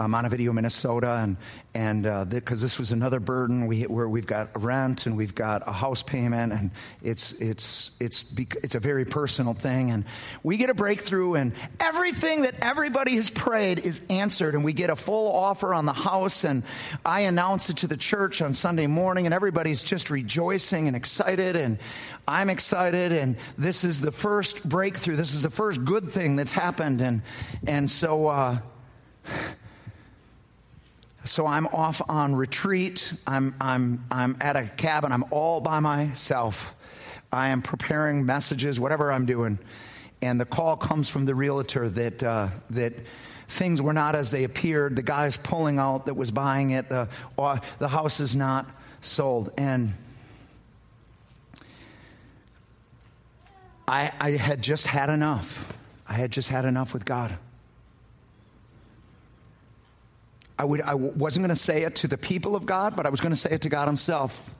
[0.00, 1.36] uh, Montevideo, Minnesota, and
[1.72, 5.68] and because uh, this was another burden, we where we've got rent and we've got
[5.68, 6.70] a house payment, and
[7.02, 8.24] it's it's it's
[8.62, 10.06] it's a very personal thing, and
[10.42, 14.88] we get a breakthrough, and everything that everybody has prayed is answered, and we get
[14.88, 16.62] a full offer on the house, and
[17.04, 21.56] I announce it to the church on Sunday morning, and everybody's just rejoicing and excited,
[21.56, 21.78] and
[22.26, 25.16] I'm excited, and this is the first breakthrough.
[25.16, 27.20] This is the first good thing that's happened, and
[27.66, 28.28] and so.
[28.28, 28.58] Uh,
[31.30, 33.12] so I'm off on retreat.
[33.24, 35.12] I'm, I'm, I'm at a cabin.
[35.12, 36.74] I'm all by myself.
[37.32, 39.60] I am preparing messages, whatever I'm doing.
[40.22, 42.94] And the call comes from the realtor that, uh, that
[43.46, 44.96] things were not as they appeared.
[44.96, 46.88] The guy's pulling out that was buying it.
[46.88, 47.08] The,
[47.38, 48.68] uh, the house is not
[49.00, 49.52] sold.
[49.56, 49.94] And
[53.86, 55.78] I, I had just had enough.
[56.08, 57.38] I had just had enough with God.
[60.60, 63.08] I, would, I wasn't going to say it to the people of God, but I
[63.08, 64.54] was going to say it to God Himself.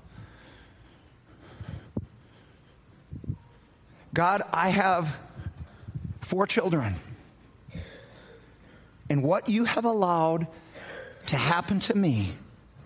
[4.14, 5.14] God, I have
[6.22, 6.94] four children.
[9.10, 10.46] And what you have allowed
[11.26, 12.32] to happen to me,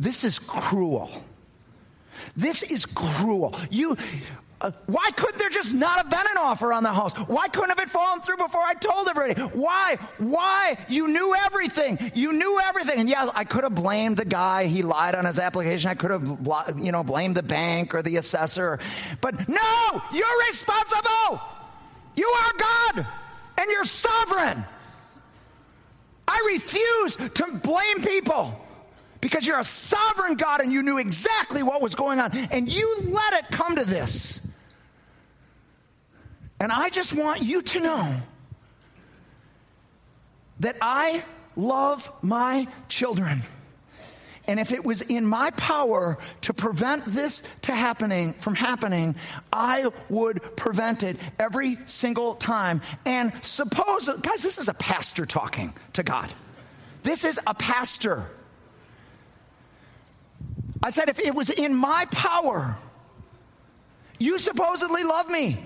[0.00, 1.08] this is cruel.
[2.36, 3.54] This is cruel.
[3.70, 3.96] You,
[4.64, 7.12] Uh, why couldn't there just not have been an offer on the house?
[7.28, 9.38] Why couldn't have it fallen through before I told everybody?
[9.58, 9.98] Why?
[10.16, 10.78] Why?
[10.88, 11.98] You knew everything.
[12.14, 12.98] You knew everything.
[12.98, 14.64] And yes, I could have blamed the guy.
[14.64, 15.90] He lied on his application.
[15.90, 18.78] I could have, you know, blamed the bank or the assessor.
[19.20, 21.42] But no, you're responsible.
[22.16, 23.06] You are God
[23.58, 24.64] and you're sovereign.
[26.26, 28.58] I refuse to blame people
[29.20, 33.02] because you're a sovereign God and you knew exactly what was going on and you
[33.08, 34.40] let it come to this.
[36.60, 38.14] And I just want you to know
[40.60, 41.24] that I
[41.56, 43.42] love my children.
[44.46, 49.16] And if it was in my power to prevent this to happening from happening,
[49.52, 52.82] I would prevent it every single time.
[53.06, 56.32] And suppose, guys, this is a pastor talking to God.
[57.02, 58.26] This is a pastor.
[60.82, 62.76] I said, if it was in my power,
[64.18, 65.64] you supposedly love me.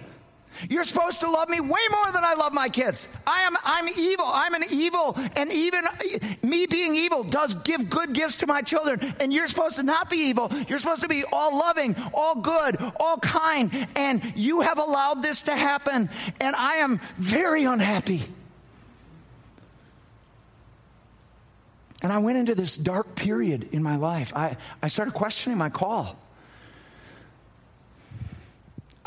[0.68, 3.06] You're supposed to love me way more than I love my kids.
[3.26, 4.26] I am I'm evil.
[4.26, 5.84] I'm an evil and even
[6.42, 10.10] me being evil does give good gifts to my children and you're supposed to not
[10.10, 10.50] be evil.
[10.68, 15.42] You're supposed to be all loving, all good, all kind and you have allowed this
[15.42, 18.22] to happen and I am very unhappy.
[22.02, 24.32] And I went into this dark period in my life.
[24.34, 26.16] I, I started questioning my call.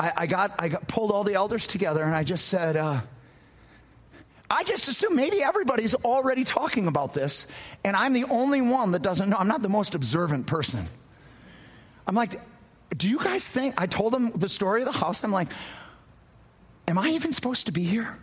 [0.02, 3.00] I, I, got, I got pulled all the elders together and I just said, uh,
[4.50, 7.46] I just assume maybe everybody's already talking about this,
[7.84, 9.36] and I'm the only one that doesn't know.
[9.38, 10.84] I'm not the most observant person.
[12.06, 12.38] I'm like,
[12.94, 13.80] do you guys think?
[13.80, 15.24] I told them the story of the house.
[15.24, 15.50] I'm like,
[16.86, 18.18] am I even supposed to be here?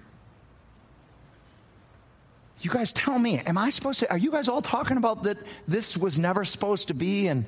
[2.62, 4.12] You guys tell me, am I supposed to?
[4.12, 7.28] Are you guys all talking about that this was never supposed to be?
[7.28, 7.46] And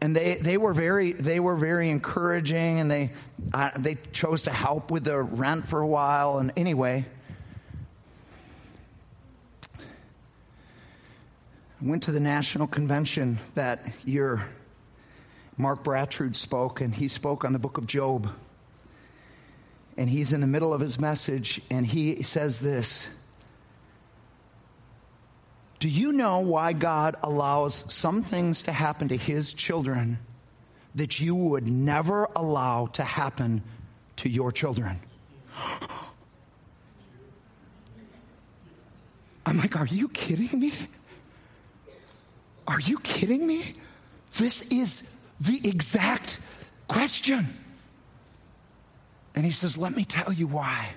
[0.00, 3.10] and they, they were very they were very encouraging and they
[3.52, 6.38] uh, they chose to help with the rent for a while.
[6.38, 7.04] And anyway
[11.80, 14.48] I went to the national convention that year.
[15.56, 18.28] Mark Bratrud spoke and he spoke on the book of job.
[19.96, 23.10] And he's in the middle of his message and he says this
[25.78, 30.18] do you know why God allows some things to happen to his children
[30.94, 33.62] that you would never allow to happen
[34.16, 34.96] to your children?
[39.46, 40.72] I'm like, are you kidding me?
[42.66, 43.74] Are you kidding me?
[44.36, 45.08] This is
[45.40, 46.38] the exact
[46.86, 47.48] question.
[49.34, 50.88] And he says, Let me tell you why.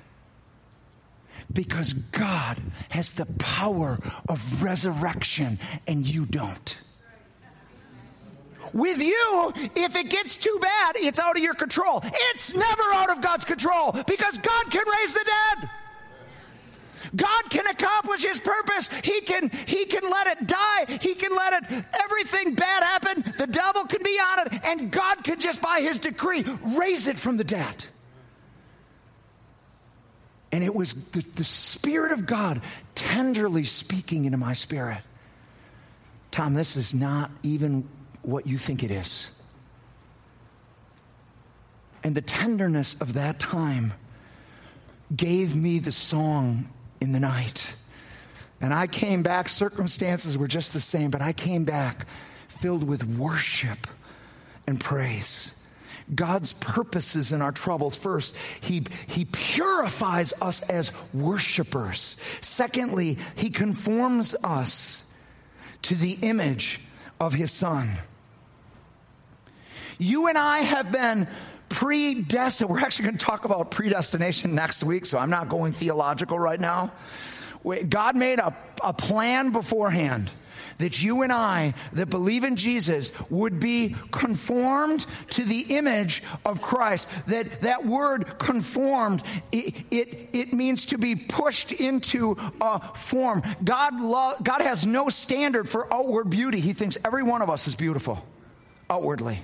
[1.53, 2.57] Because God
[2.89, 3.99] has the power
[4.29, 6.77] of resurrection and you don't.
[8.73, 12.01] With you, if it gets too bad, it's out of your control.
[12.03, 15.69] It's never out of God's control because God can raise the dead.
[17.15, 18.89] God can accomplish his purpose.
[19.03, 20.99] He can he can let it die.
[21.01, 23.33] He can let it everything bad happen.
[23.37, 26.45] The devil can be on it and God can just by his decree
[26.77, 27.85] raise it from the dead.
[30.51, 32.61] And it was the, the Spirit of God
[32.95, 34.99] tenderly speaking into my spirit.
[36.29, 37.87] Tom, this is not even
[38.21, 39.29] what you think it is.
[42.03, 43.93] And the tenderness of that time
[45.15, 47.75] gave me the song in the night.
[48.59, 52.05] And I came back, circumstances were just the same, but I came back
[52.47, 53.87] filled with worship
[54.67, 55.55] and praise.
[56.13, 57.95] God's purposes in our troubles.
[57.95, 62.17] First, he, he purifies us as worshipers.
[62.41, 65.05] Secondly, He conforms us
[65.83, 66.81] to the image
[67.19, 67.97] of His Son.
[69.97, 71.27] You and I have been
[71.69, 72.69] predestined.
[72.69, 76.59] We're actually going to talk about predestination next week, so I'm not going theological right
[76.59, 76.91] now.
[77.87, 80.29] God made a, a plan beforehand
[80.81, 86.61] that you and I that believe in Jesus would be conformed to the image of
[86.61, 87.07] Christ.
[87.27, 93.41] That that word conformed, it, it, it means to be pushed into a form.
[93.63, 96.59] God, lo- God has no standard for outward beauty.
[96.59, 98.23] He thinks every one of us is beautiful
[98.89, 99.39] outwardly.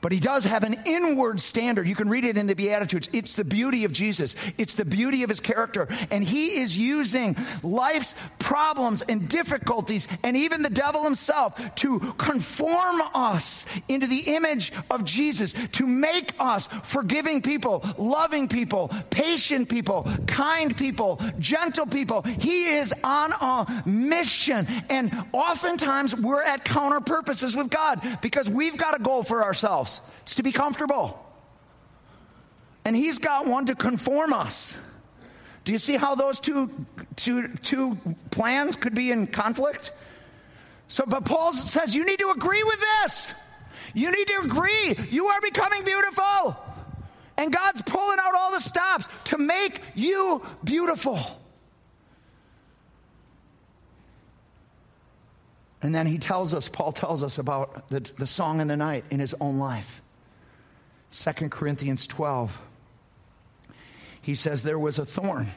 [0.00, 1.86] But he does have an inward standard.
[1.86, 3.08] You can read it in the Beatitudes.
[3.12, 5.88] It's the beauty of Jesus, it's the beauty of his character.
[6.10, 13.00] And he is using life's problems and difficulties and even the devil himself to conform
[13.14, 20.08] us into the image of Jesus, to make us forgiving people, loving people, patient people,
[20.26, 22.22] kind people, gentle people.
[22.22, 24.66] He is on a mission.
[24.88, 29.89] And oftentimes we're at counter purposes with God because we've got a goal for ourselves.
[30.30, 31.20] It's to be comfortable.
[32.84, 34.80] And he's got one to conform us.
[35.64, 36.70] Do you see how those two,
[37.16, 37.98] two, two
[38.30, 39.90] plans could be in conflict?
[40.86, 43.34] So, but Paul says you need to agree with this.
[43.92, 44.94] You need to agree.
[45.10, 46.56] You are becoming beautiful.
[47.36, 51.18] And God's pulling out all the stops to make you beautiful.
[55.82, 59.04] And then he tells us, Paul tells us about the, the song in the night
[59.10, 60.02] in his own life.
[61.12, 62.62] 2 Corinthians 12.
[64.22, 65.48] He says there was a thorn.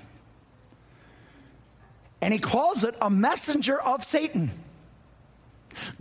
[2.21, 4.51] And he calls it a messenger of Satan.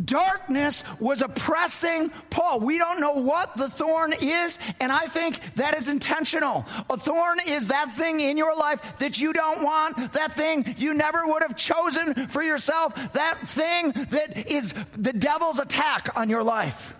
[0.03, 2.61] Darkness was oppressing Paul.
[2.61, 6.67] We don't know what the thorn is, and I think that is intentional.
[6.91, 10.95] A thorn is that thing in your life that you don't want, that thing you
[10.95, 16.43] never would have chosen for yourself, that thing that is the devil's attack on your
[16.43, 16.95] life.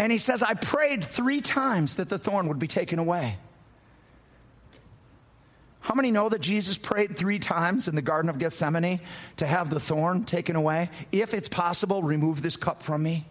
[0.00, 3.36] And he says, I prayed three times that the thorn would be taken away.
[5.80, 9.00] How many know that Jesus prayed three times in the Garden of Gethsemane
[9.36, 10.88] to have the thorn taken away?
[11.12, 13.26] If it's possible, remove this cup from me.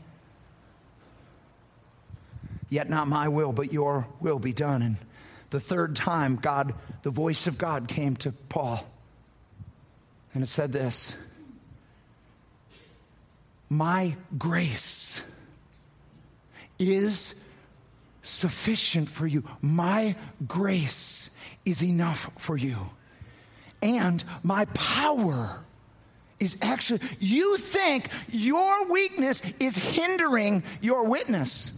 [2.69, 4.83] Yet not my will, but your will be done.
[4.83, 4.97] And
[5.49, 8.87] the third time, God, the voice of God came to Paul.
[10.35, 11.15] And it said this
[13.69, 15.23] My grace
[16.79, 17.35] is
[18.23, 19.43] sufficient for you.
[19.61, 20.15] My
[20.47, 21.29] grace
[21.65, 22.77] is enough for you.
[23.81, 25.63] And my power
[26.39, 31.73] is actually, you think your weakness is hindering your witness.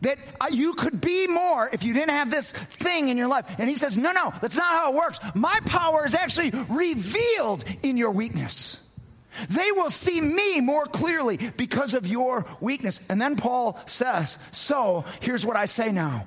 [0.00, 3.44] That uh, you could be more if you didn't have this thing in your life.
[3.58, 5.20] And he says, No, no, that's not how it works.
[5.36, 8.81] My power is actually revealed in your weakness.
[9.48, 13.00] They will see me more clearly because of your weakness.
[13.08, 16.26] And then Paul says, So here's what I say now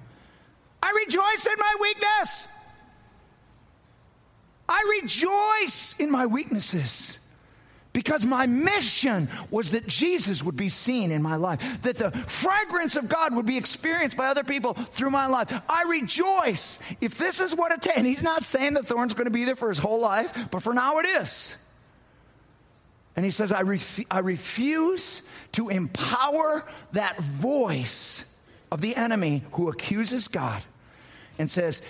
[0.81, 2.47] I rejoice in my weakness.
[4.67, 7.19] I rejoice in my weaknesses
[7.95, 12.97] because my mission was that Jesus would be seen in my life, that the fragrance
[12.97, 15.49] of God would be experienced by other people through my life.
[15.69, 17.95] I rejoice if this is what it takes.
[17.95, 20.61] And he's not saying the thorn's going to be there for his whole life, but
[20.61, 21.55] for now it is.
[23.15, 25.21] And he says, I, ref- I refuse
[25.53, 28.25] to empower that voice
[28.71, 30.63] of the enemy who accuses God
[31.39, 31.81] and says,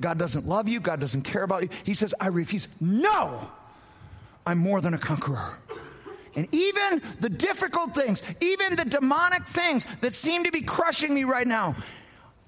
[0.00, 1.68] God doesn't love you, God doesn't care about you.
[1.84, 2.68] He says, I refuse.
[2.80, 3.50] No,
[4.46, 5.58] I'm more than a conqueror.
[6.36, 11.24] And even the difficult things, even the demonic things that seem to be crushing me
[11.24, 11.76] right now,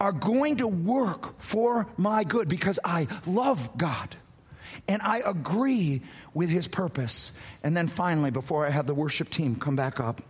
[0.01, 4.17] are going to work for my good because I love God
[4.89, 6.03] and I agree
[6.35, 7.33] with his purpose.
[7.63, 10.23] And then finally, before I have the worship team come back up,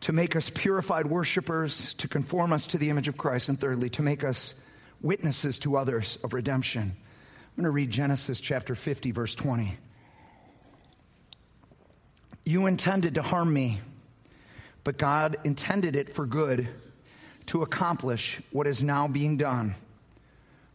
[0.00, 3.90] to make us purified worshipers, to conform us to the image of Christ, and thirdly,
[3.90, 4.54] to make us
[5.02, 6.82] witnesses to others of redemption.
[6.82, 9.76] I'm going to read Genesis chapter 50, verse 20.
[12.44, 13.80] You intended to harm me,
[14.82, 16.68] but God intended it for good
[17.46, 19.74] to accomplish what is now being done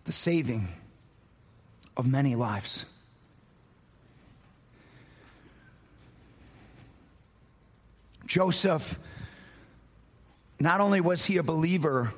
[0.05, 0.67] the saving
[1.95, 2.85] of many lives.
[8.25, 8.97] Joseph,
[10.59, 12.11] not only was he a believer,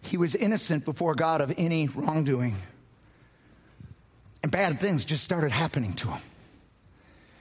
[0.00, 2.56] he was innocent before God of any wrongdoing.
[4.42, 6.20] And bad things just started happening to him.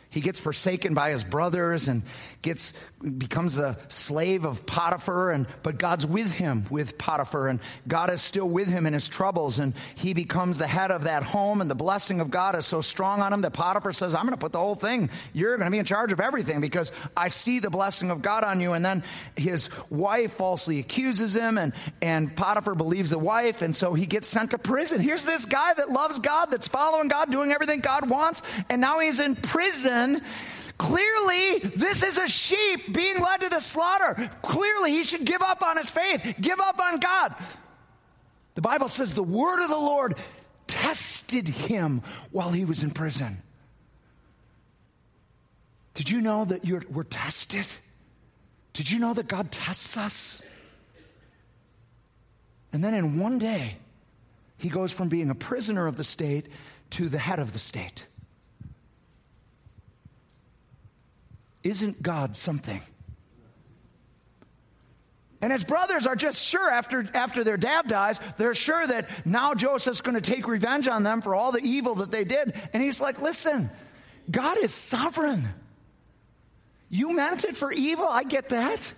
[0.10, 2.02] He gets forsaken by his brothers and
[2.42, 2.74] gets
[3.06, 8.22] becomes the slave of Potiphar and but God's with him with Potiphar and God is
[8.22, 11.70] still with him in his troubles and he becomes the head of that home and
[11.70, 14.38] the blessing of God is so strong on him that Potiphar says I'm going to
[14.38, 17.60] put the whole thing you're going to be in charge of everything because I see
[17.60, 19.04] the blessing of God on you and then
[19.36, 24.28] his wife falsely accuses him and and Potiphar believes the wife and so he gets
[24.28, 25.00] sent to prison.
[25.00, 29.00] Here's this guy that loves God that's following God doing everything God wants and now
[29.00, 30.22] he's in prison
[30.78, 34.30] Clearly, this is a sheep being led to the slaughter.
[34.42, 37.36] Clearly, he should give up on his faith, give up on God.
[38.56, 40.16] The Bible says the word of the Lord
[40.68, 42.02] tested him
[42.32, 43.42] while he was in prison.
[45.94, 47.66] Did you know that we're tested?
[48.74, 50.44] Did you know that God tests us?
[52.74, 53.78] And then in one day,
[54.58, 56.48] he goes from being a prisoner of the state
[56.92, 58.06] to the head of the state.
[61.66, 62.80] Isn't God something?
[65.42, 69.56] And his brothers are just sure after, after their dad dies, they're sure that now
[69.56, 72.54] Joseph's going to take revenge on them for all the evil that they did.
[72.72, 73.70] And he's like, listen,
[74.30, 75.50] God is sovereign.
[76.90, 78.94] You meant it for evil, I get that.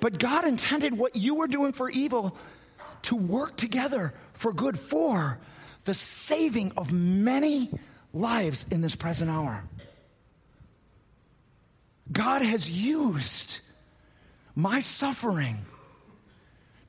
[0.00, 2.36] But God intended what you were doing for evil
[3.02, 5.38] to work together for good for
[5.84, 7.70] the saving of many
[8.12, 9.64] lives in this present hour.
[12.12, 13.60] God has used
[14.54, 15.64] my suffering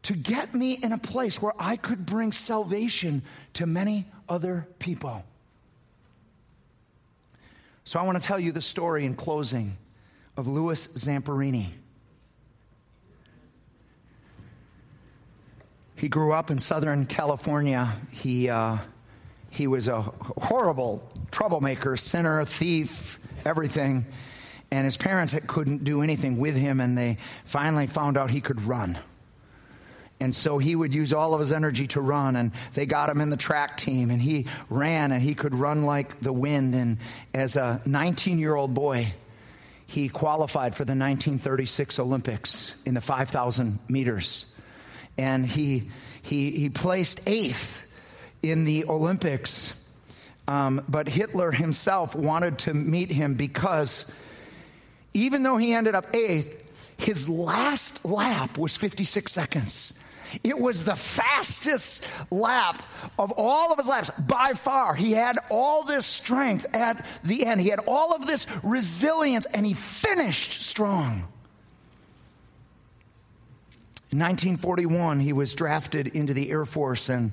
[0.03, 5.26] to get me in a place where I could bring salvation to many other people.
[7.86, 9.78] So I want to tell you the story in closing
[10.38, 11.68] of Louis Zamperini.
[15.95, 17.91] He grew up in Southern California.
[18.11, 18.78] He, uh,
[19.49, 24.05] he was a horrible troublemaker, sinner, thief, everything
[24.72, 28.63] and his parents couldn't do anything with him, and they finally found out he could
[28.66, 28.97] run.
[30.20, 33.20] And so he would use all of his energy to run, and they got him
[33.20, 36.74] in the track team, and he ran, and he could run like the wind.
[36.74, 36.97] And
[37.34, 39.13] as a 19 year old boy,
[39.88, 44.45] he qualified for the 1936 Olympics in the 5,000 meters.
[45.18, 45.89] And he,
[46.22, 47.84] he, he placed eighth
[48.41, 49.80] in the Olympics.
[50.47, 54.09] Um, but Hitler himself wanted to meet him because
[55.16, 56.61] even though he ended up eighth,
[56.97, 60.03] his last lap was 56 seconds.
[60.43, 62.84] It was the fastest lap
[63.18, 64.93] of all of his laps by far.
[64.93, 67.61] He had all this strength at the end.
[67.61, 71.28] He had all of this resilience and he finished strong.
[74.11, 77.32] In 1941, he was drafted into the Air Force and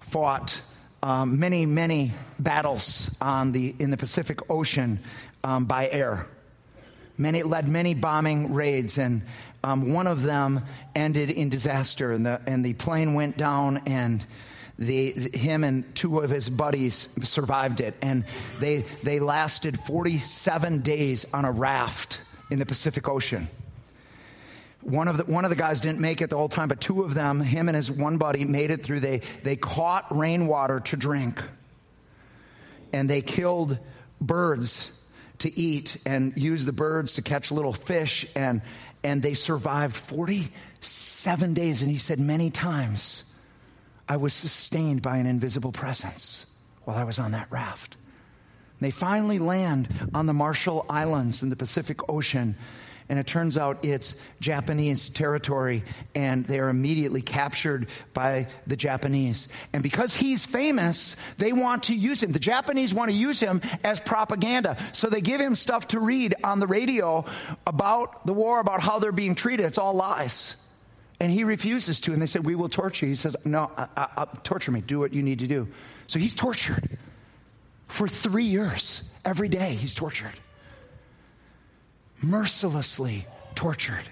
[0.00, 0.60] fought
[1.02, 5.00] um, many, many battles the, in the Pacific Ocean
[5.42, 6.26] um, by air.
[7.16, 9.22] Many, led many bombing raids, and
[9.62, 12.12] um, one of them ended in disaster.
[12.12, 14.24] And the, and the plane went down, and
[14.78, 17.94] the, him and two of his buddies survived it.
[18.02, 18.24] And
[18.58, 23.46] they, they lasted 47 days on a raft in the Pacific Ocean.
[24.80, 27.04] One of, the, one of the guys didn't make it the whole time, but two
[27.04, 29.00] of them, him and his one buddy, made it through.
[29.00, 31.42] They, they caught rainwater to drink,
[32.92, 33.78] and they killed
[34.20, 34.92] birds
[35.38, 38.62] to eat and use the birds to catch little fish and
[39.02, 43.32] and they survived 47 days and he said many times
[44.08, 46.46] I was sustained by an invisible presence
[46.84, 47.96] while I was on that raft.
[48.80, 52.56] they finally land on the Marshall Islands in the Pacific Ocean
[53.08, 55.84] and it turns out it's Japanese territory,
[56.14, 59.48] and they are immediately captured by the Japanese.
[59.72, 62.32] And because he's famous, they want to use him.
[62.32, 64.78] The Japanese want to use him as propaganda.
[64.92, 67.26] So they give him stuff to read on the radio
[67.66, 69.66] about the war, about how they're being treated.
[69.66, 70.56] It's all lies.
[71.20, 73.10] And he refuses to, and they said, We will torture you.
[73.10, 74.80] He says, No, I, I, I, torture me.
[74.80, 75.68] Do what you need to do.
[76.06, 76.98] So he's tortured
[77.86, 79.02] for three years.
[79.24, 80.34] Every day he's tortured
[82.24, 84.08] mercilessly tortured,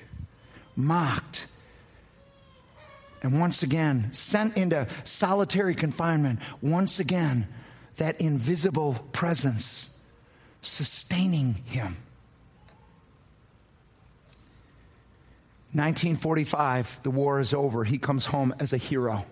[0.77, 1.47] mocked,
[3.23, 6.41] and once again sent into solitary confinement.
[6.61, 7.47] Once again,
[7.97, 9.99] that invisible presence
[10.61, 11.97] sustaining him.
[15.73, 17.85] 1945, the war is over.
[17.85, 19.25] He comes home as a hero.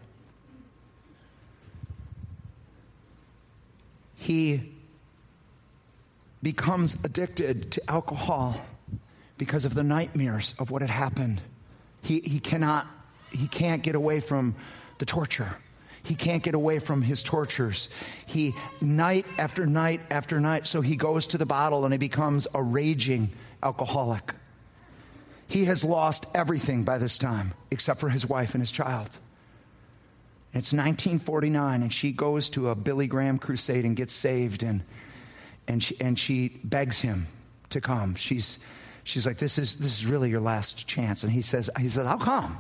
[4.16, 4.72] He
[6.42, 8.60] becomes addicted to alcohol
[9.41, 11.41] because of the nightmares of what had happened.
[12.03, 12.86] He, he cannot,
[13.32, 14.55] he can't get away from
[14.99, 15.57] the torture.
[16.03, 17.88] He can't get away from his tortures.
[18.26, 22.47] He, night after night after night, so he goes to the bottle and he becomes
[22.55, 23.30] a raging
[23.62, 24.34] alcoholic.
[25.49, 29.18] He has lost everything by this time except for his wife and his child.
[30.53, 34.62] It's 1949, and she goes to a Billy Graham crusade and gets saved.
[34.62, 34.82] And
[35.70, 37.28] and she, and she begs him
[37.70, 38.16] to come.
[38.16, 38.59] She's,
[39.05, 41.22] she's like, this is, this is really your last chance.
[41.22, 42.59] And he says, he says, I'll come.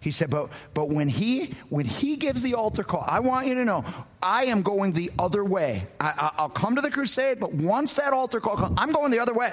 [0.00, 3.54] He said, but, but when, he, when he gives the altar call, I want you
[3.54, 3.84] to know,
[4.22, 5.88] I am going the other way.
[5.98, 9.18] I, will come to the crusade, but once that altar call comes, I'm going the
[9.18, 9.52] other way.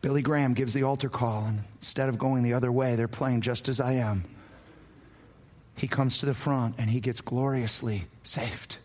[0.00, 3.42] Billy Graham gives the altar call, and instead of going the other way, they're playing
[3.42, 4.24] just as I am.
[5.74, 8.78] He comes to the front and he gets gloriously saved.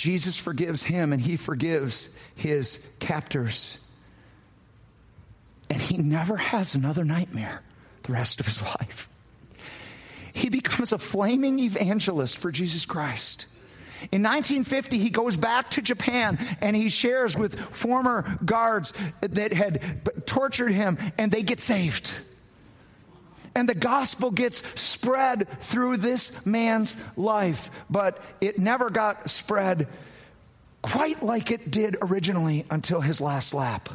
[0.00, 3.86] Jesus forgives him and he forgives his captors.
[5.68, 7.60] And he never has another nightmare
[8.04, 9.10] the rest of his life.
[10.32, 13.44] He becomes a flaming evangelist for Jesus Christ.
[14.10, 20.26] In 1950, he goes back to Japan and he shares with former guards that had
[20.26, 22.14] tortured him, and they get saved.
[23.60, 29.86] And the gospel gets spread through this man's life, but it never got spread
[30.80, 33.90] quite like it did originally until his last lap.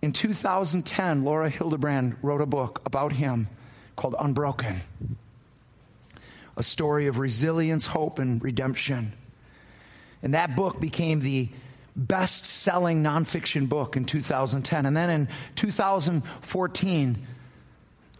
[0.00, 3.48] In 2010, Laura Hillenbrand wrote a book about him
[3.96, 4.76] called Unbroken
[6.56, 9.14] a story of resilience, hope, and redemption.
[10.22, 11.48] And that book became the
[11.96, 14.86] best selling nonfiction book in 2010.
[14.86, 17.26] And then in 2014,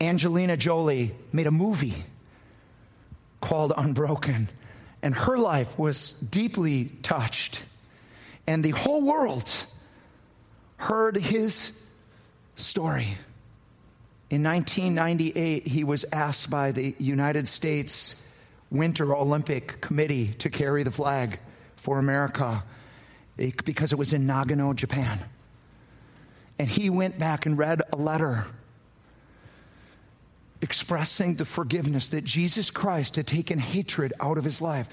[0.01, 2.05] Angelina Jolie made a movie
[3.41, 4.49] called Unbroken,
[5.03, 7.65] and her life was deeply touched.
[8.47, 9.53] And the whole world
[10.77, 11.79] heard his
[12.57, 13.17] story.
[14.31, 18.25] In 1998, he was asked by the United States
[18.71, 21.41] Winter Olympic Committee to carry the flag
[21.77, 22.63] for America
[23.39, 25.19] eh, because it was in Nagano, Japan.
[26.59, 28.47] And he went back and read a letter
[30.63, 34.89] expressing the forgiveness that Jesus Christ had taken hatred out of his life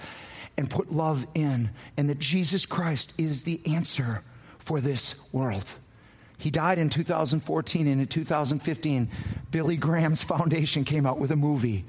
[0.58, 4.24] and put love in, and that Jesus Christ is the answer
[4.58, 5.72] for this world.
[6.38, 9.10] He died in 2014, and in 2015,
[9.52, 11.86] Billy Graham's foundation came out with a movie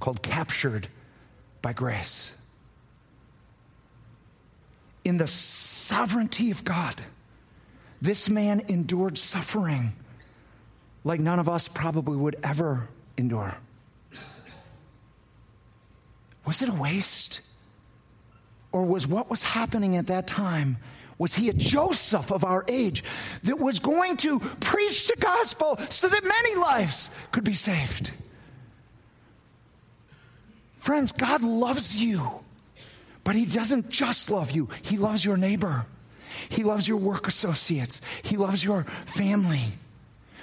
[0.00, 0.88] called Captured
[1.62, 2.34] by Grace.
[5.04, 7.00] In the sovereignty of God,
[8.00, 9.92] this man endured suffering
[11.04, 12.88] like none of us probably would ever
[13.18, 13.56] endure.
[16.46, 17.42] Was it a waste?
[18.72, 20.78] Or was what was happening at that time?
[21.18, 23.02] Was he a Joseph of our age
[23.42, 28.12] that was going to preach the gospel so that many lives could be saved?
[30.78, 32.30] Friends, God loves you,
[33.24, 35.84] but He doesn't just love you, He loves your neighbor,
[36.48, 39.74] He loves your work associates, He loves your family.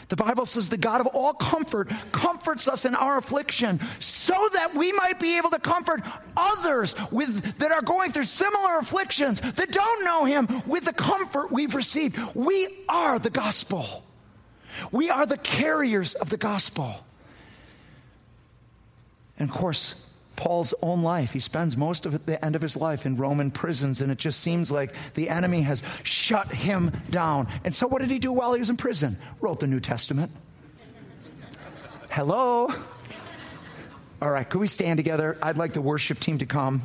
[0.08, 4.76] The Bible says the God of all comfort comforts us in our affliction so that
[4.76, 6.02] we might be able to comfort
[6.38, 11.52] others with, that are going through similar afflictions that don't know Him with the comfort
[11.52, 12.18] we've received.
[12.36, 14.04] We are the gospel.
[14.92, 17.04] We are the carriers of the gospel.
[19.40, 19.96] And of course,
[20.36, 21.32] Paul's own life.
[21.32, 24.40] He spends most of the end of his life in Roman prisons, and it just
[24.40, 27.48] seems like the enemy has shut him down.
[27.64, 29.18] And so, what did he do while he was in prison?
[29.42, 30.32] Wrote the New Testament.
[32.10, 32.72] Hello?
[34.22, 35.38] All right, could we stand together?
[35.42, 36.82] I'd like the worship team to come.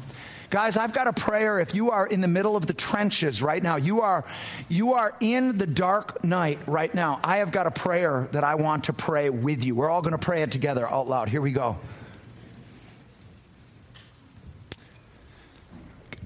[0.51, 1.61] Guys, I've got a prayer.
[1.61, 4.25] If you are in the middle of the trenches right now, you are,
[4.69, 7.21] you are in the dark night right now.
[7.23, 9.77] I have got a prayer that I want to pray with you.
[9.77, 11.29] We're all going to pray it together out loud.
[11.29, 11.79] Here we go.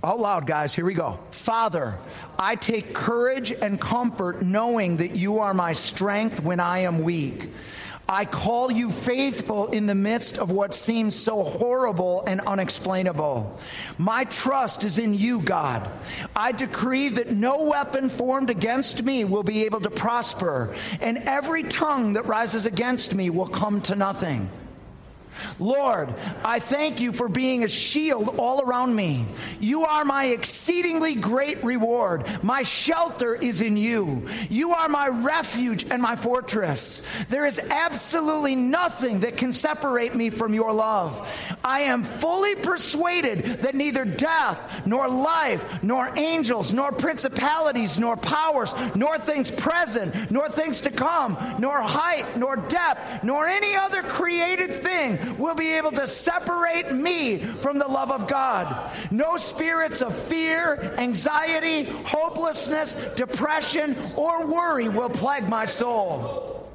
[0.05, 1.19] Out loud, guys, here we go.
[1.31, 1.97] Father,
[2.39, 7.51] I take courage and comfort knowing that you are my strength when I am weak.
[8.07, 13.59] I call you faithful in the midst of what seems so horrible and unexplainable.
[13.97, 15.91] My trust is in you, God.
[16.37, 21.63] I decree that no weapon formed against me will be able to prosper, and every
[21.63, 24.51] tongue that rises against me will come to nothing.
[25.59, 26.14] Lord,
[26.45, 29.26] I thank you for being a shield all around me.
[29.61, 32.26] You are my exceedingly great reward.
[32.43, 34.26] My shelter is in you.
[34.49, 37.03] You are my refuge and my fortress.
[37.28, 41.26] There is absolutely nothing that can separate me from your love.
[41.64, 48.74] I am fully persuaded that neither death, nor life, nor angels, nor principalities, nor powers,
[48.95, 54.82] nor things present, nor things to come, nor height, nor depth, nor any other created
[54.82, 58.93] thing will be able to separate me from the love of God.
[59.11, 66.70] No spirits of fear, anxiety, hopelessness, depression, or worry will plague my soul.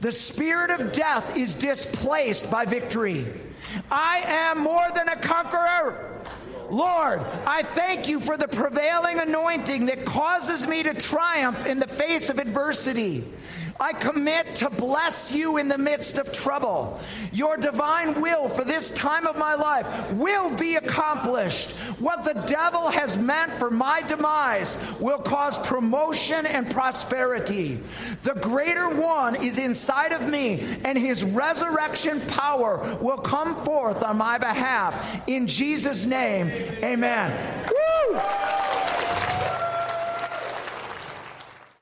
[0.00, 3.26] The spirit of death is displaced by victory.
[3.90, 6.20] I am more than a conqueror.
[6.70, 11.88] Lord, I thank you for the prevailing anointing that causes me to triumph in the
[11.88, 13.24] face of adversity.
[13.80, 17.00] I commit to bless you in the midst of trouble.
[17.32, 21.70] Your divine will for this time of my life will be accomplished.
[21.98, 27.80] What the devil has meant for my demise will cause promotion and prosperity.
[28.22, 34.18] The greater one is inside of me, and his resurrection power will come forth on
[34.18, 35.22] my behalf.
[35.26, 36.48] In Jesus' name,
[36.82, 37.68] amen.
[37.68, 38.20] Woo!